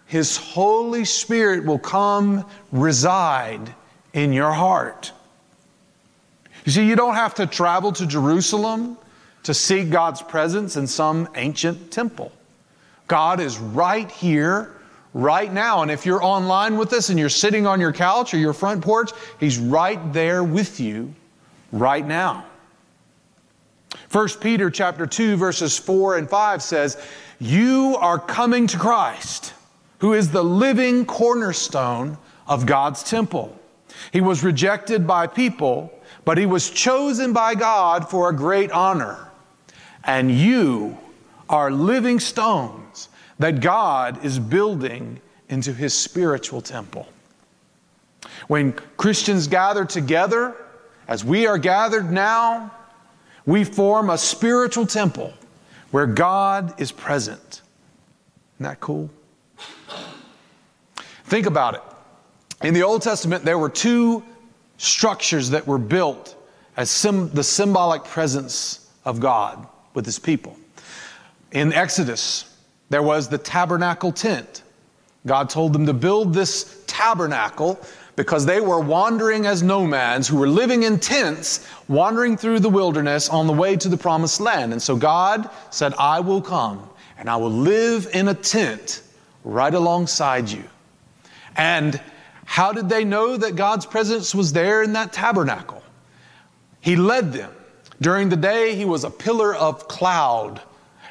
His 0.06 0.36
Holy 0.36 1.04
Spirit 1.04 1.64
will 1.64 1.78
come 1.78 2.46
reside 2.70 3.74
in 4.12 4.32
your 4.32 4.52
heart. 4.52 5.12
You 6.64 6.72
see, 6.72 6.86
you 6.86 6.96
don't 6.96 7.14
have 7.14 7.34
to 7.36 7.46
travel 7.46 7.92
to 7.92 8.06
Jerusalem 8.06 8.98
to 9.44 9.54
seek 9.54 9.90
God's 9.90 10.22
presence 10.22 10.76
in 10.76 10.86
some 10.86 11.28
ancient 11.34 11.90
temple. 11.90 12.32
God 13.06 13.40
is 13.40 13.58
right 13.58 14.10
here, 14.10 14.76
right 15.14 15.52
now. 15.52 15.82
And 15.82 15.90
if 15.90 16.06
you're 16.06 16.22
online 16.22 16.76
with 16.76 16.92
us 16.92 17.08
and 17.08 17.18
you're 17.18 17.28
sitting 17.28 17.66
on 17.66 17.80
your 17.80 17.92
couch 17.92 18.34
or 18.34 18.38
your 18.38 18.52
front 18.52 18.82
porch, 18.82 19.10
He's 19.40 19.58
right 19.58 20.12
there 20.12 20.44
with 20.44 20.80
you 20.80 21.14
right 21.72 22.06
now. 22.06 22.44
1 24.10 24.28
Peter 24.40 24.70
chapter 24.70 25.06
2 25.06 25.36
verses 25.36 25.78
4 25.78 26.16
and 26.18 26.28
5 26.28 26.62
says, 26.62 26.96
"You 27.38 27.96
are 28.00 28.18
coming 28.18 28.66
to 28.68 28.78
Christ, 28.78 29.52
who 29.98 30.12
is 30.12 30.30
the 30.30 30.44
living 30.44 31.04
cornerstone 31.04 32.18
of 32.48 32.66
God's 32.66 33.02
temple. 33.02 33.54
He 34.12 34.20
was 34.20 34.42
rejected 34.42 35.06
by 35.06 35.26
people, 35.26 35.92
but 36.24 36.38
he 36.38 36.46
was 36.46 36.70
chosen 36.70 37.32
by 37.32 37.54
God 37.54 38.08
for 38.08 38.28
a 38.28 38.34
great 38.34 38.70
honor. 38.72 39.28
And 40.04 40.30
you 40.30 40.96
are 41.48 41.70
living 41.70 42.20
stones 42.20 43.08
that 43.38 43.60
God 43.60 44.24
is 44.24 44.38
building 44.38 45.20
into 45.48 45.72
his 45.72 45.94
spiritual 45.94 46.60
temple. 46.60 47.06
When 48.48 48.72
Christians 48.96 49.46
gather 49.46 49.84
together, 49.84 50.56
as 51.06 51.24
we 51.24 51.46
are 51.46 51.58
gathered 51.58 52.10
now, 52.10 52.72
we 53.46 53.64
form 53.64 54.10
a 54.10 54.18
spiritual 54.18 54.86
temple 54.86 55.32
where 55.90 56.06
God 56.06 56.78
is 56.80 56.92
present. 56.92 57.62
Isn't 58.56 58.64
that 58.64 58.80
cool? 58.80 59.08
Think 61.24 61.46
about 61.46 61.74
it. 61.74 61.82
In 62.62 62.74
the 62.74 62.82
Old 62.82 63.02
Testament, 63.02 63.44
there 63.44 63.58
were 63.58 63.68
two 63.68 64.22
structures 64.78 65.50
that 65.50 65.66
were 65.66 65.78
built 65.78 66.34
as 66.76 66.90
sim- 66.90 67.30
the 67.30 67.42
symbolic 67.42 68.04
presence 68.04 68.90
of 69.04 69.20
God 69.20 69.66
with 69.94 70.04
his 70.04 70.18
people. 70.18 70.56
In 71.52 71.72
Exodus, 71.72 72.47
there 72.90 73.02
was 73.02 73.28
the 73.28 73.38
tabernacle 73.38 74.12
tent. 74.12 74.62
God 75.26 75.50
told 75.50 75.72
them 75.72 75.86
to 75.86 75.92
build 75.92 76.32
this 76.32 76.82
tabernacle 76.86 77.78
because 78.16 78.46
they 78.46 78.60
were 78.60 78.80
wandering 78.80 79.46
as 79.46 79.62
nomads 79.62 80.26
who 80.26 80.36
were 80.36 80.48
living 80.48 80.82
in 80.82 80.98
tents, 80.98 81.66
wandering 81.86 82.36
through 82.36 82.60
the 82.60 82.68
wilderness 82.68 83.28
on 83.28 83.46
the 83.46 83.52
way 83.52 83.76
to 83.76 83.88
the 83.88 83.96
promised 83.96 84.40
land. 84.40 84.72
And 84.72 84.82
so 84.82 84.96
God 84.96 85.48
said, 85.70 85.94
I 85.98 86.20
will 86.20 86.40
come 86.40 86.88
and 87.18 87.30
I 87.30 87.36
will 87.36 87.52
live 87.52 88.08
in 88.12 88.28
a 88.28 88.34
tent 88.34 89.02
right 89.44 89.72
alongside 89.72 90.48
you. 90.48 90.64
And 91.56 92.00
how 92.44 92.72
did 92.72 92.88
they 92.88 93.04
know 93.04 93.36
that 93.36 93.56
God's 93.56 93.86
presence 93.86 94.34
was 94.34 94.52
there 94.52 94.82
in 94.82 94.94
that 94.94 95.12
tabernacle? 95.12 95.82
He 96.80 96.96
led 96.96 97.32
them. 97.32 97.52
During 98.00 98.28
the 98.28 98.36
day, 98.36 98.74
he 98.74 98.84
was 98.84 99.04
a 99.04 99.10
pillar 99.10 99.54
of 99.54 99.88
cloud, 99.88 100.62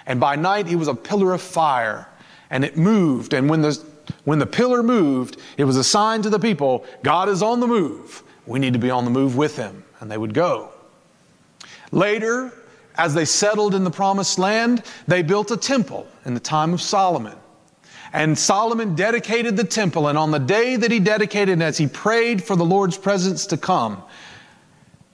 and 0.07 0.19
by 0.19 0.35
night, 0.35 0.65
he 0.65 0.75
was 0.75 0.87
a 0.87 0.95
pillar 0.95 1.33
of 1.33 1.41
fire, 1.41 2.07
and 2.49 2.65
it 2.65 2.77
moved. 2.77 3.33
And 3.33 3.49
when 3.49 3.61
the 3.61 3.79
when 4.23 4.39
the 4.39 4.45
pillar 4.45 4.81
moved, 4.81 5.37
it 5.57 5.65
was 5.65 5.77
a 5.77 5.83
sign 5.83 6.21
to 6.21 6.29
the 6.29 6.39
people 6.39 6.85
God 7.03 7.29
is 7.29 7.43
on 7.43 7.59
the 7.59 7.67
move. 7.67 8.23
We 8.45 8.59
need 8.59 8.73
to 8.73 8.79
be 8.79 8.89
on 8.89 9.03
the 9.03 9.11
move 9.11 9.35
with 9.35 9.57
him. 9.57 9.83
And 9.99 10.09
they 10.09 10.17
would 10.17 10.33
go. 10.33 10.71
Later, 11.91 12.53
as 12.95 13.13
they 13.13 13.25
settled 13.25 13.75
in 13.75 13.83
the 13.83 13.91
promised 13.91 14.39
land, 14.39 14.83
they 15.07 15.21
built 15.21 15.51
a 15.51 15.57
temple 15.57 16.07
in 16.25 16.33
the 16.33 16.39
time 16.39 16.73
of 16.73 16.81
Solomon. 16.81 17.35
And 18.13 18.37
Solomon 18.37 18.95
dedicated 18.95 19.57
the 19.57 19.65
temple, 19.65 20.07
and 20.07 20.17
on 20.17 20.31
the 20.31 20.39
day 20.39 20.77
that 20.77 20.91
he 20.91 20.99
dedicated, 20.99 21.61
as 21.61 21.77
he 21.77 21.87
prayed 21.87 22.41
for 22.41 22.55
the 22.55 22.63
Lord's 22.63 22.97
presence 22.97 23.45
to 23.47 23.57
come, 23.57 24.01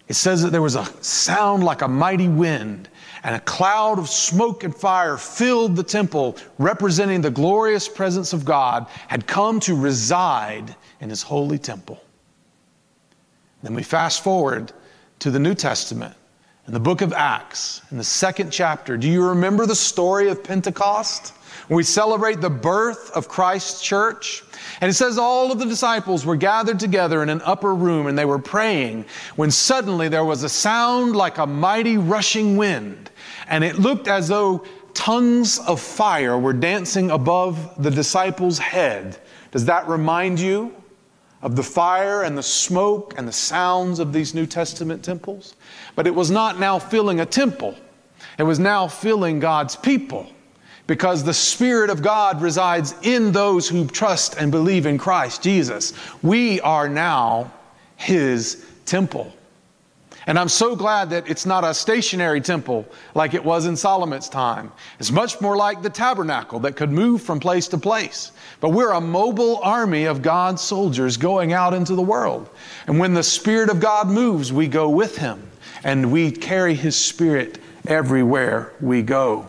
it 0.07 0.13
says 0.13 0.43
that 0.43 0.51
there 0.51 0.61
was 0.61 0.75
a 0.75 0.85
sound 1.01 1.63
like 1.63 1.81
a 1.81 1.87
mighty 1.87 2.27
wind, 2.27 2.87
and 3.23 3.35
a 3.35 3.39
cloud 3.41 3.99
of 3.99 4.09
smoke 4.09 4.63
and 4.63 4.75
fire 4.75 5.17
filled 5.17 5.75
the 5.75 5.83
temple, 5.83 6.37
representing 6.57 7.21
the 7.21 7.31
glorious 7.31 7.87
presence 7.87 8.33
of 8.33 8.43
God 8.43 8.87
had 9.07 9.25
come 9.27 9.59
to 9.61 9.75
reside 9.75 10.75
in 10.99 11.09
his 11.09 11.21
holy 11.21 11.57
temple. 11.57 12.01
Then 13.61 13.73
we 13.73 13.83
fast 13.83 14.23
forward 14.23 14.73
to 15.19 15.31
the 15.31 15.39
New 15.39 15.55
Testament 15.55 16.15
in 16.67 16.73
the 16.73 16.79
book 16.79 17.01
of 17.01 17.11
Acts, 17.11 17.81
in 17.91 17.97
the 17.97 18.03
second 18.03 18.51
chapter. 18.51 18.95
Do 18.95 19.09
you 19.09 19.27
remember 19.27 19.65
the 19.65 19.75
story 19.75 20.29
of 20.29 20.43
Pentecost? 20.43 21.33
We 21.69 21.83
celebrate 21.83 22.39
the 22.41 22.49
birth 22.49 23.11
of 23.11 23.27
Christ's 23.27 23.81
church. 23.81 24.43
And 24.79 24.89
it 24.89 24.93
says 24.93 25.17
all 25.17 25.51
of 25.51 25.59
the 25.59 25.65
disciples 25.65 26.25
were 26.25 26.35
gathered 26.35 26.79
together 26.79 27.21
in 27.21 27.29
an 27.29 27.41
upper 27.43 27.75
room 27.75 28.07
and 28.07 28.17
they 28.17 28.25
were 28.25 28.39
praying 28.39 29.05
when 29.35 29.51
suddenly 29.51 30.07
there 30.07 30.25
was 30.25 30.43
a 30.43 30.49
sound 30.49 31.15
like 31.15 31.37
a 31.37 31.47
mighty 31.47 31.97
rushing 31.97 32.55
wind. 32.57 33.09
And 33.47 33.63
it 33.63 33.79
looked 33.79 34.07
as 34.07 34.29
though 34.29 34.65
tongues 34.93 35.59
of 35.59 35.81
fire 35.81 36.37
were 36.37 36.53
dancing 36.53 37.11
above 37.11 37.81
the 37.81 37.91
disciples' 37.91 38.57
head. 38.57 39.17
Does 39.51 39.65
that 39.65 39.87
remind 39.87 40.39
you 40.39 40.73
of 41.43 41.55
the 41.55 41.61
fire 41.61 42.23
and 42.23 42.35
the 42.35 42.41
smoke 42.41 43.13
and 43.17 43.27
the 43.27 43.33
sounds 43.33 43.99
of 43.99 44.11
these 44.11 44.33
New 44.33 44.47
Testament 44.47 45.03
temples? 45.03 45.55
But 45.95 46.07
it 46.07 46.15
was 46.15 46.31
not 46.31 46.59
now 46.59 46.79
filling 46.79 47.19
a 47.19 47.25
temple, 47.25 47.75
it 48.39 48.43
was 48.43 48.57
now 48.57 48.87
filling 48.87 49.39
God's 49.39 49.75
people 49.75 50.27
because 50.87 51.23
the 51.23 51.33
Spirit 51.33 51.89
of 51.89 52.01
God 52.01 52.41
resides 52.41 52.95
in 53.03 53.31
those 53.31 53.69
who 53.69 53.85
trust 53.87 54.35
and 54.37 54.51
believe 54.51 54.85
in 54.85 54.97
Christ 54.97 55.41
Jesus. 55.41 55.93
We 56.21 56.59
are 56.61 56.89
now 56.89 57.53
His 57.95 58.65
temple. 58.85 59.31
And 60.25 60.39
I'm 60.39 60.49
so 60.49 60.75
glad 60.75 61.09
that 61.09 61.29
it's 61.29 61.45
not 61.45 61.65
a 61.65 61.73
stationary 61.73 62.39
temple 62.39 62.87
like 63.13 63.33
it 63.33 63.43
was 63.43 63.65
in 63.65 63.75
Solomon's 63.75 64.29
time. 64.29 64.71
It's 64.99 65.11
much 65.11 65.41
more 65.41 65.57
like 65.57 65.81
the 65.81 65.89
tabernacle 65.89 66.59
that 66.61 66.77
could 66.77 66.91
move 66.91 67.21
from 67.21 67.39
place 67.39 67.67
to 67.69 67.77
place. 67.77 68.31
But 68.61 68.69
we're 68.69 68.91
a 68.91 69.01
mobile 69.01 69.59
army 69.61 70.05
of 70.05 70.21
God's 70.21 70.61
soldiers 70.61 71.17
going 71.17 71.51
out 71.51 71.73
into 71.73 71.95
the 71.95 72.01
world. 72.01 72.49
And 72.87 72.99
when 72.99 73.13
the 73.13 73.23
Spirit 73.23 73.69
of 73.69 73.81
God 73.81 74.07
moves, 74.07 74.53
we 74.53 74.67
go 74.67 74.89
with 74.89 75.17
Him 75.17 75.41
and 75.83 76.11
we 76.11 76.31
carry 76.31 76.73
His 76.73 76.95
Spirit 76.95 77.59
everywhere 77.85 78.71
we 78.79 79.01
go. 79.01 79.47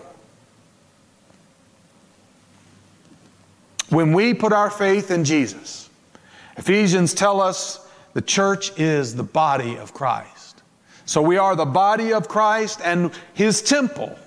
When 3.90 4.12
we 4.12 4.34
put 4.34 4.52
our 4.52 4.70
faith 4.70 5.12
in 5.12 5.24
Jesus, 5.24 5.88
Ephesians 6.56 7.14
tell 7.14 7.40
us 7.40 7.86
the 8.12 8.22
church 8.22 8.76
is 8.78 9.14
the 9.14 9.22
body 9.22 9.76
of 9.76 9.94
Christ. 9.94 10.33
So 11.06 11.20
we 11.20 11.36
are 11.36 11.54
the 11.54 11.66
body 11.66 12.12
of 12.12 12.28
Christ 12.28 12.80
and 12.82 13.10
his 13.34 13.62
temple, 13.62 14.18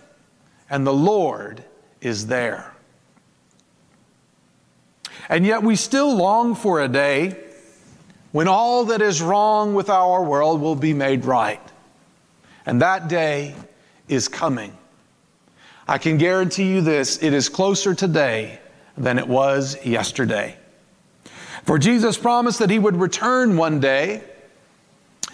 and 0.70 0.86
the 0.86 0.94
Lord 0.94 1.64
is 2.02 2.28
there. 2.28 2.74
And 5.30 5.46
yet 5.46 5.64
we 5.64 5.76
still 5.76 6.16
long 6.16 6.56
for 6.56 6.82
a 6.82 6.88
day 6.88 7.36
when 8.32 8.48
all 8.48 8.86
that 8.86 9.02
is 9.02 9.22
wrong 9.22 9.74
with 9.74 9.90
our 9.90 10.24
world 10.24 10.62
will 10.62 10.76
be 10.76 10.94
made 10.94 11.26
right. 11.26 11.62
And 12.66 12.82
that 12.82 13.08
day 13.08 13.56
is 14.08 14.28
coming. 14.28 14.78
I 15.88 15.98
can 15.98 16.18
guarantee 16.18 16.70
you 16.70 16.82
this 16.82 17.22
it 17.24 17.34
is 17.34 17.50
closer 17.50 17.96
today 17.96 18.60
than 18.98 19.18
it 19.18 19.28
was 19.28 19.84
yesterday. 19.86 20.58
For 21.64 21.78
Jesus 21.78 22.18
promised 22.18 22.60
that 22.60 22.70
he 22.70 22.80
would 22.80 22.98
return 22.98 23.58
one 23.58 23.80
day 23.80 24.24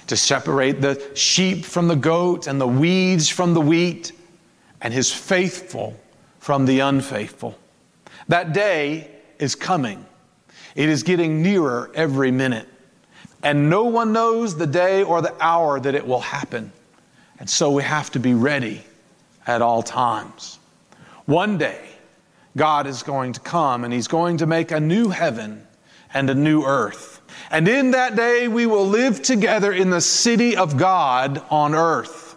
to 0.08 0.18
separate 0.18 0.82
the 0.82 1.12
sheep 1.16 1.66
from 1.66 1.88
the 1.88 1.96
goat 1.96 2.48
and 2.48 2.60
the 2.60 2.68
weeds 2.68 3.30
from 3.30 3.54
the 3.54 3.62
wheat 3.62 4.12
and 4.82 4.94
his 4.94 5.12
faithful 5.12 6.00
from 6.40 6.66
the 6.66 6.80
unfaithful. 6.82 7.58
That 8.28 8.54
day 8.54 9.10
is 9.40 9.56
coming. 9.56 10.06
It 10.76 10.90
is 10.90 11.04
getting 11.04 11.42
nearer 11.42 11.92
every 11.96 12.32
minute. 12.32 12.68
And 13.44 13.70
no 13.70 13.86
one 13.86 14.14
knows 14.14 14.58
the 14.58 14.68
day 14.68 15.04
or 15.04 15.22
the 15.22 15.36
hour 15.44 15.80
that 15.80 15.96
it 15.96 16.06
will 16.06 16.22
happen. 16.22 16.72
And 17.40 17.50
so 17.50 17.72
we 17.72 17.84
have 17.84 18.10
to 18.12 18.20
be 18.20 18.34
ready 18.34 18.84
at 19.46 19.62
all 19.62 19.84
times. 19.84 20.60
One 21.26 21.58
day, 21.58 21.82
God 22.56 22.88
is 22.88 23.04
going 23.04 23.34
to 23.34 23.40
come 23.40 23.84
and 23.84 23.94
He's 23.94 24.08
going 24.08 24.38
to 24.38 24.46
make 24.46 24.72
a 24.72 24.80
new 24.80 25.10
heaven 25.10 25.66
and 26.14 26.30
a 26.30 26.36
new 26.36 26.64
earth. 26.64 27.22
And 27.50 27.68
in 27.68 27.92
that 27.92 28.16
day, 28.16 28.48
we 28.48 28.66
will 28.66 28.88
live 28.88 29.22
together 29.22 29.72
in 29.72 29.90
the 29.90 30.02
city 30.02 30.56
of 30.56 30.78
God 30.78 31.44
on 31.50 31.76
earth. 31.76 32.36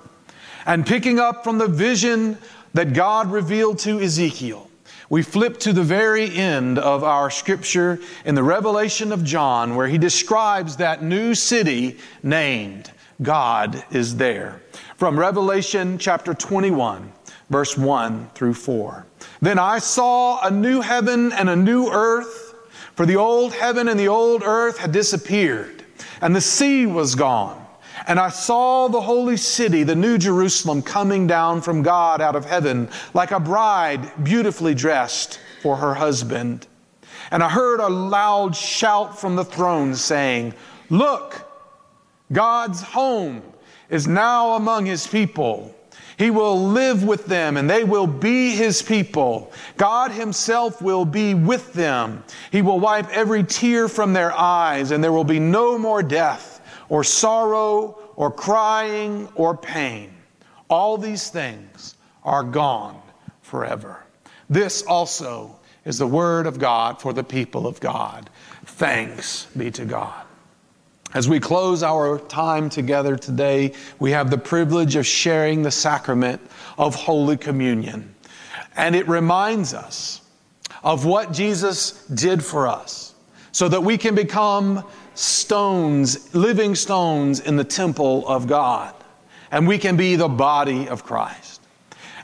And 0.66 0.86
picking 0.86 1.18
up 1.18 1.44
from 1.44 1.58
the 1.58 1.68
vision 1.68 2.38
that 2.74 2.92
God 2.92 3.30
revealed 3.30 3.78
to 3.80 4.00
Ezekiel, 4.00 4.68
we 5.08 5.22
flip 5.22 5.58
to 5.60 5.72
the 5.72 5.84
very 5.84 6.34
end 6.34 6.78
of 6.78 7.04
our 7.04 7.30
scripture 7.30 8.00
in 8.24 8.34
the 8.34 8.42
Revelation 8.42 9.12
of 9.12 9.22
John, 9.22 9.76
where 9.76 9.86
he 9.86 9.98
describes 9.98 10.76
that 10.76 11.02
new 11.02 11.34
city 11.34 11.98
named 12.22 12.90
God 13.22 13.84
is 13.92 14.16
there. 14.16 14.60
From 14.96 15.18
Revelation 15.18 15.98
chapter 15.98 16.34
21, 16.34 17.12
verse 17.50 17.78
1 17.78 18.30
through 18.34 18.54
4. 18.54 19.06
Then 19.40 19.58
I 19.58 19.78
saw 19.78 20.44
a 20.44 20.50
new 20.50 20.80
heaven 20.80 21.32
and 21.32 21.48
a 21.48 21.56
new 21.56 21.88
earth, 21.88 22.45
for 22.96 23.04
the 23.04 23.16
old 23.16 23.52
heaven 23.52 23.88
and 23.88 24.00
the 24.00 24.08
old 24.08 24.42
earth 24.42 24.78
had 24.78 24.90
disappeared, 24.90 25.84
and 26.22 26.34
the 26.34 26.40
sea 26.40 26.86
was 26.86 27.14
gone. 27.14 27.62
And 28.08 28.18
I 28.18 28.30
saw 28.30 28.88
the 28.88 29.02
holy 29.02 29.36
city, 29.36 29.82
the 29.82 29.94
new 29.94 30.16
Jerusalem, 30.16 30.82
coming 30.82 31.26
down 31.26 31.60
from 31.60 31.82
God 31.82 32.20
out 32.22 32.36
of 32.36 32.46
heaven, 32.46 32.88
like 33.12 33.32
a 33.32 33.40
bride 33.40 34.24
beautifully 34.24 34.74
dressed 34.74 35.38
for 35.60 35.76
her 35.76 35.94
husband. 35.94 36.66
And 37.30 37.42
I 37.42 37.50
heard 37.50 37.80
a 37.80 37.88
loud 37.88 38.56
shout 38.56 39.18
from 39.18 39.36
the 39.36 39.44
throne 39.44 39.94
saying, 39.94 40.54
Look, 40.88 41.42
God's 42.32 42.80
home 42.80 43.42
is 43.90 44.06
now 44.06 44.54
among 44.54 44.86
his 44.86 45.06
people 45.06 45.74
he 46.18 46.30
will 46.30 46.68
live 46.68 47.04
with 47.04 47.26
them 47.26 47.56
and 47.56 47.68
they 47.68 47.84
will 47.84 48.06
be 48.06 48.50
his 48.50 48.82
people. 48.82 49.52
God 49.76 50.10
himself 50.10 50.80
will 50.80 51.04
be 51.04 51.34
with 51.34 51.72
them. 51.74 52.24
He 52.50 52.62
will 52.62 52.80
wipe 52.80 53.08
every 53.10 53.44
tear 53.44 53.88
from 53.88 54.12
their 54.12 54.32
eyes 54.32 54.90
and 54.90 55.04
there 55.04 55.12
will 55.12 55.24
be 55.24 55.38
no 55.38 55.78
more 55.78 56.02
death 56.02 56.60
or 56.88 57.04
sorrow 57.04 57.98
or 58.16 58.30
crying 58.30 59.28
or 59.34 59.56
pain. 59.56 60.10
All 60.68 60.96
these 60.96 61.28
things 61.28 61.96
are 62.24 62.42
gone 62.42 63.00
forever. 63.42 64.02
This 64.48 64.82
also 64.82 65.56
is 65.84 65.98
the 65.98 66.06
word 66.06 66.46
of 66.46 66.58
God 66.58 67.00
for 67.00 67.12
the 67.12 67.24
people 67.24 67.66
of 67.66 67.78
God. 67.78 68.30
Thanks 68.64 69.46
be 69.56 69.70
to 69.72 69.84
God. 69.84 70.25
As 71.14 71.28
we 71.28 71.40
close 71.40 71.82
our 71.82 72.18
time 72.18 72.68
together 72.68 73.16
today, 73.16 73.72
we 73.98 74.10
have 74.10 74.30
the 74.30 74.38
privilege 74.38 74.96
of 74.96 75.06
sharing 75.06 75.62
the 75.62 75.70
sacrament 75.70 76.40
of 76.76 76.94
Holy 76.94 77.36
Communion. 77.36 78.14
And 78.76 78.94
it 78.94 79.08
reminds 79.08 79.72
us 79.72 80.20
of 80.82 81.04
what 81.04 81.32
Jesus 81.32 82.04
did 82.08 82.44
for 82.44 82.66
us 82.66 83.14
so 83.52 83.68
that 83.68 83.82
we 83.82 83.96
can 83.96 84.14
become 84.14 84.84
stones, 85.14 86.34
living 86.34 86.74
stones 86.74 87.40
in 87.40 87.56
the 87.56 87.64
temple 87.64 88.26
of 88.28 88.46
God. 88.46 88.94
And 89.50 89.66
we 89.66 89.78
can 89.78 89.96
be 89.96 90.16
the 90.16 90.28
body 90.28 90.88
of 90.88 91.04
Christ. 91.04 91.62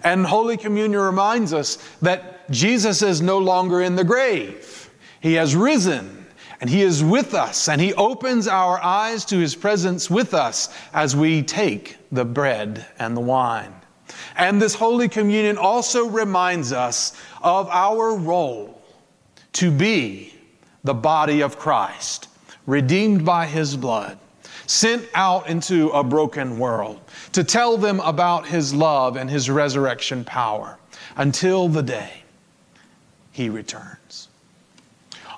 And 0.05 0.27
Holy 0.27 0.57
Communion 0.57 1.01
reminds 1.01 1.55
us 1.55 1.77
that 2.03 2.51
Jesus 2.51 3.01
is 3.01 3.23
no 3.23 3.39
longer 3.39 3.81
in 3.81 3.95
the 3.95 4.05
grave. 4.05 4.91
He 5.21 5.35
has 5.35 5.55
risen 5.55 6.22
and 6.63 6.71
He 6.71 6.83
is 6.83 7.03
with 7.03 7.35
us 7.35 7.69
and 7.69 7.81
He 7.81 7.93
opens 7.95 8.47
our 8.47 8.81
eyes 8.81 9.25
to 9.27 9.37
His 9.37 9.57
presence 9.57 10.09
with 10.09 10.33
us 10.33 10.73
as 10.95 11.17
we 11.17 11.43
take 11.43 11.97
the 12.13 12.25
bread 12.25 12.87
and 13.01 13.17
the 13.17 13.21
wine. 13.21 13.75
And 14.37 14.63
this 14.63 14.75
Holy 14.75 15.09
Communion 15.09 15.59
also 15.59 16.09
reminds 16.09 16.73
us 16.73 17.15
of 17.43 17.69
our 17.69 18.15
role 18.15 18.81
to 19.55 19.73
be 19.73 20.35
the 20.85 20.95
body 20.95 21.43
of 21.43 21.59
Christ, 21.59 22.29
redeemed 22.65 23.25
by 23.25 23.47
His 23.47 23.77
blood 23.77 24.19
sent 24.69 25.07
out 25.15 25.49
into 25.49 25.91
a 25.91 26.05
broken 26.05 26.59
world 26.59 27.01
to 27.33 27.43
tell 27.43 27.77
them 27.77 28.01
about 28.01 28.47
his 28.47 28.73
love 28.73 29.17
and 29.17 29.29
his 29.29 29.51
resurrection 29.51 30.25
power 30.25 30.79
until 31.17 31.69
the 31.69 31.83
day 31.83 32.23
he 33.33 33.51
returns. 33.51 34.02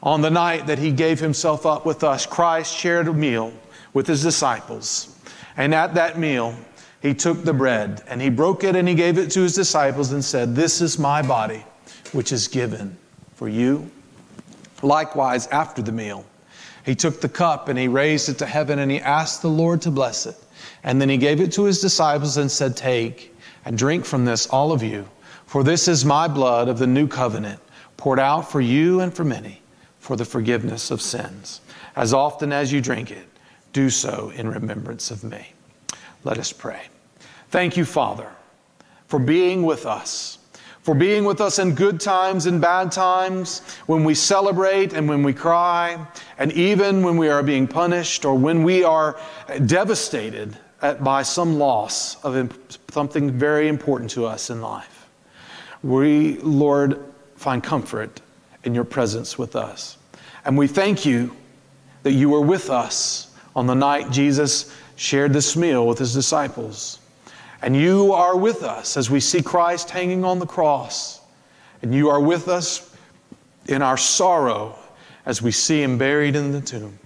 On 0.04 0.20
the 0.20 0.30
night 0.30 0.66
that 0.66 0.78
he 0.78 0.92
gave 0.92 1.18
himself 1.18 1.64
up 1.64 1.86
with 1.86 2.04
us, 2.04 2.26
Christ 2.26 2.76
shared 2.76 3.08
a 3.08 3.12
meal 3.14 3.54
with 3.94 4.06
his 4.06 4.22
disciples. 4.22 5.18
And 5.56 5.74
at 5.74 5.94
that 5.94 6.18
meal, 6.18 6.54
he 7.00 7.14
took 7.14 7.42
the 7.42 7.54
bread 7.54 8.02
and 8.06 8.20
he 8.20 8.28
broke 8.28 8.64
it 8.64 8.76
and 8.76 8.86
he 8.86 8.94
gave 8.94 9.16
it 9.16 9.30
to 9.30 9.40
his 9.40 9.54
disciples 9.54 10.12
and 10.12 10.22
said, 10.22 10.54
This 10.54 10.82
is 10.82 10.98
my 10.98 11.22
body, 11.22 11.64
which 12.12 12.32
is 12.32 12.48
given 12.48 12.98
for 13.34 13.48
you. 13.48 13.90
Likewise, 14.82 15.46
after 15.46 15.80
the 15.80 15.92
meal, 15.92 16.26
he 16.84 16.94
took 16.94 17.22
the 17.22 17.28
cup 17.28 17.68
and 17.68 17.78
he 17.78 17.88
raised 17.88 18.28
it 18.28 18.36
to 18.38 18.46
heaven 18.46 18.80
and 18.80 18.90
he 18.90 19.00
asked 19.00 19.40
the 19.40 19.48
Lord 19.48 19.80
to 19.82 19.90
bless 19.90 20.26
it. 20.26 20.36
And 20.82 21.00
then 21.00 21.08
he 21.08 21.16
gave 21.16 21.40
it 21.40 21.50
to 21.52 21.64
his 21.64 21.80
disciples 21.80 22.36
and 22.36 22.50
said, 22.50 22.76
Take 22.76 23.34
and 23.64 23.78
drink 23.78 24.04
from 24.04 24.26
this, 24.26 24.46
all 24.48 24.70
of 24.70 24.82
you, 24.82 25.08
for 25.46 25.64
this 25.64 25.88
is 25.88 26.04
my 26.04 26.28
blood 26.28 26.68
of 26.68 26.78
the 26.78 26.86
new 26.86 27.08
covenant, 27.08 27.58
poured 27.96 28.20
out 28.20 28.50
for 28.52 28.60
you 28.60 29.00
and 29.00 29.14
for 29.14 29.24
many 29.24 29.62
for 30.04 30.16
the 30.16 30.24
forgiveness 30.26 30.90
of 30.90 31.00
sins. 31.00 31.62
As 31.96 32.12
often 32.12 32.52
as 32.52 32.70
you 32.70 32.82
drink 32.82 33.10
it, 33.10 33.26
do 33.72 33.88
so 33.88 34.30
in 34.36 34.46
remembrance 34.46 35.10
of 35.10 35.24
me. 35.24 35.54
Let 36.24 36.36
us 36.36 36.52
pray. 36.52 36.82
Thank 37.48 37.78
you, 37.78 37.86
Father, 37.86 38.30
for 39.06 39.18
being 39.18 39.62
with 39.62 39.86
us 39.86 40.36
for 40.82 40.94
being 40.94 41.24
with 41.24 41.40
us 41.40 41.58
in 41.58 41.74
good 41.74 41.98
times 41.98 42.44
and 42.44 42.60
bad 42.60 42.92
times, 42.92 43.62
when 43.86 44.04
we 44.04 44.14
celebrate 44.14 44.92
and 44.92 45.08
when 45.08 45.22
we 45.22 45.32
cry, 45.32 46.06
and 46.36 46.52
even 46.52 47.02
when 47.02 47.16
we 47.16 47.30
are 47.30 47.42
being 47.42 47.66
punished 47.66 48.26
or 48.26 48.34
when 48.34 48.62
we 48.62 48.84
are 48.84 49.18
devastated 49.64 50.58
at, 50.82 51.02
by 51.02 51.22
some 51.22 51.58
loss 51.58 52.22
of 52.22 52.54
something 52.90 53.30
very 53.30 53.68
important 53.68 54.10
to 54.10 54.26
us 54.26 54.50
in 54.50 54.60
life. 54.60 55.08
We, 55.82 56.36
Lord, 56.40 57.02
find 57.36 57.62
comfort 57.62 58.20
in 58.64 58.74
your 58.74 58.84
presence 58.84 59.38
with 59.38 59.54
us. 59.56 59.96
And 60.44 60.58
we 60.58 60.66
thank 60.66 61.06
you 61.06 61.34
that 62.02 62.12
you 62.12 62.28
were 62.28 62.40
with 62.40 62.70
us 62.70 63.34
on 63.56 63.66
the 63.66 63.74
night 63.74 64.10
Jesus 64.10 64.74
shared 64.96 65.32
this 65.32 65.56
meal 65.56 65.86
with 65.86 65.98
his 65.98 66.12
disciples. 66.12 66.98
And 67.62 67.74
you 67.74 68.12
are 68.12 68.36
with 68.36 68.62
us 68.62 68.96
as 68.96 69.10
we 69.10 69.20
see 69.20 69.42
Christ 69.42 69.90
hanging 69.90 70.24
on 70.24 70.38
the 70.38 70.46
cross. 70.46 71.20
And 71.82 71.94
you 71.94 72.10
are 72.10 72.20
with 72.20 72.48
us 72.48 72.94
in 73.66 73.80
our 73.80 73.96
sorrow 73.96 74.78
as 75.24 75.40
we 75.40 75.50
see 75.50 75.82
him 75.82 75.96
buried 75.96 76.36
in 76.36 76.52
the 76.52 76.60
tomb. 76.60 76.98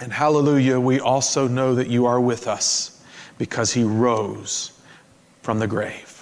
And 0.00 0.12
hallelujah, 0.12 0.80
we 0.80 1.00
also 1.00 1.46
know 1.46 1.74
that 1.74 1.88
you 1.88 2.06
are 2.06 2.20
with 2.20 2.48
us 2.48 3.02
because 3.38 3.72
he 3.72 3.84
rose 3.84 4.72
from 5.42 5.58
the 5.58 5.66
grave. 5.66 6.13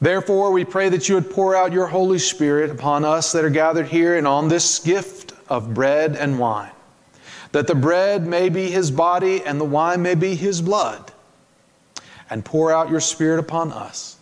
Therefore, 0.00 0.52
we 0.52 0.64
pray 0.64 0.88
that 0.90 1.08
you 1.08 1.16
would 1.16 1.30
pour 1.30 1.56
out 1.56 1.72
your 1.72 1.88
Holy 1.88 2.18
Spirit 2.18 2.70
upon 2.70 3.04
us 3.04 3.32
that 3.32 3.44
are 3.44 3.50
gathered 3.50 3.88
here 3.88 4.16
and 4.16 4.26
on 4.26 4.48
this 4.48 4.78
gift 4.78 5.32
of 5.48 5.74
bread 5.74 6.14
and 6.14 6.38
wine, 6.38 6.70
that 7.52 7.66
the 7.66 7.74
bread 7.74 8.26
may 8.26 8.48
be 8.48 8.70
his 8.70 8.90
body 8.90 9.42
and 9.42 9.60
the 9.60 9.64
wine 9.64 10.02
may 10.02 10.14
be 10.14 10.34
his 10.34 10.60
blood 10.60 11.12
and 12.30 12.44
pour 12.44 12.72
out 12.72 12.90
your 12.90 13.00
Spirit 13.00 13.40
upon 13.40 13.72
us, 13.72 14.16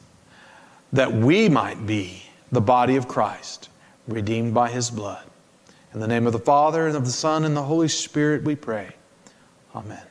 that 0.92 1.12
we 1.12 1.48
might 1.48 1.86
be 1.86 2.22
the 2.52 2.60
body 2.60 2.96
of 2.96 3.08
Christ, 3.08 3.68
redeemed 4.06 4.54
by 4.54 4.70
his 4.70 4.90
blood. 4.90 5.24
In 5.92 6.00
the 6.00 6.06
name 6.06 6.26
of 6.26 6.32
the 6.32 6.38
Father, 6.38 6.86
and 6.86 6.96
of 6.96 7.04
the 7.04 7.10
Son, 7.10 7.44
and 7.44 7.56
the 7.56 7.62
Holy 7.62 7.88
Spirit, 7.88 8.44
we 8.44 8.54
pray. 8.54 8.94
Amen. 9.74 10.02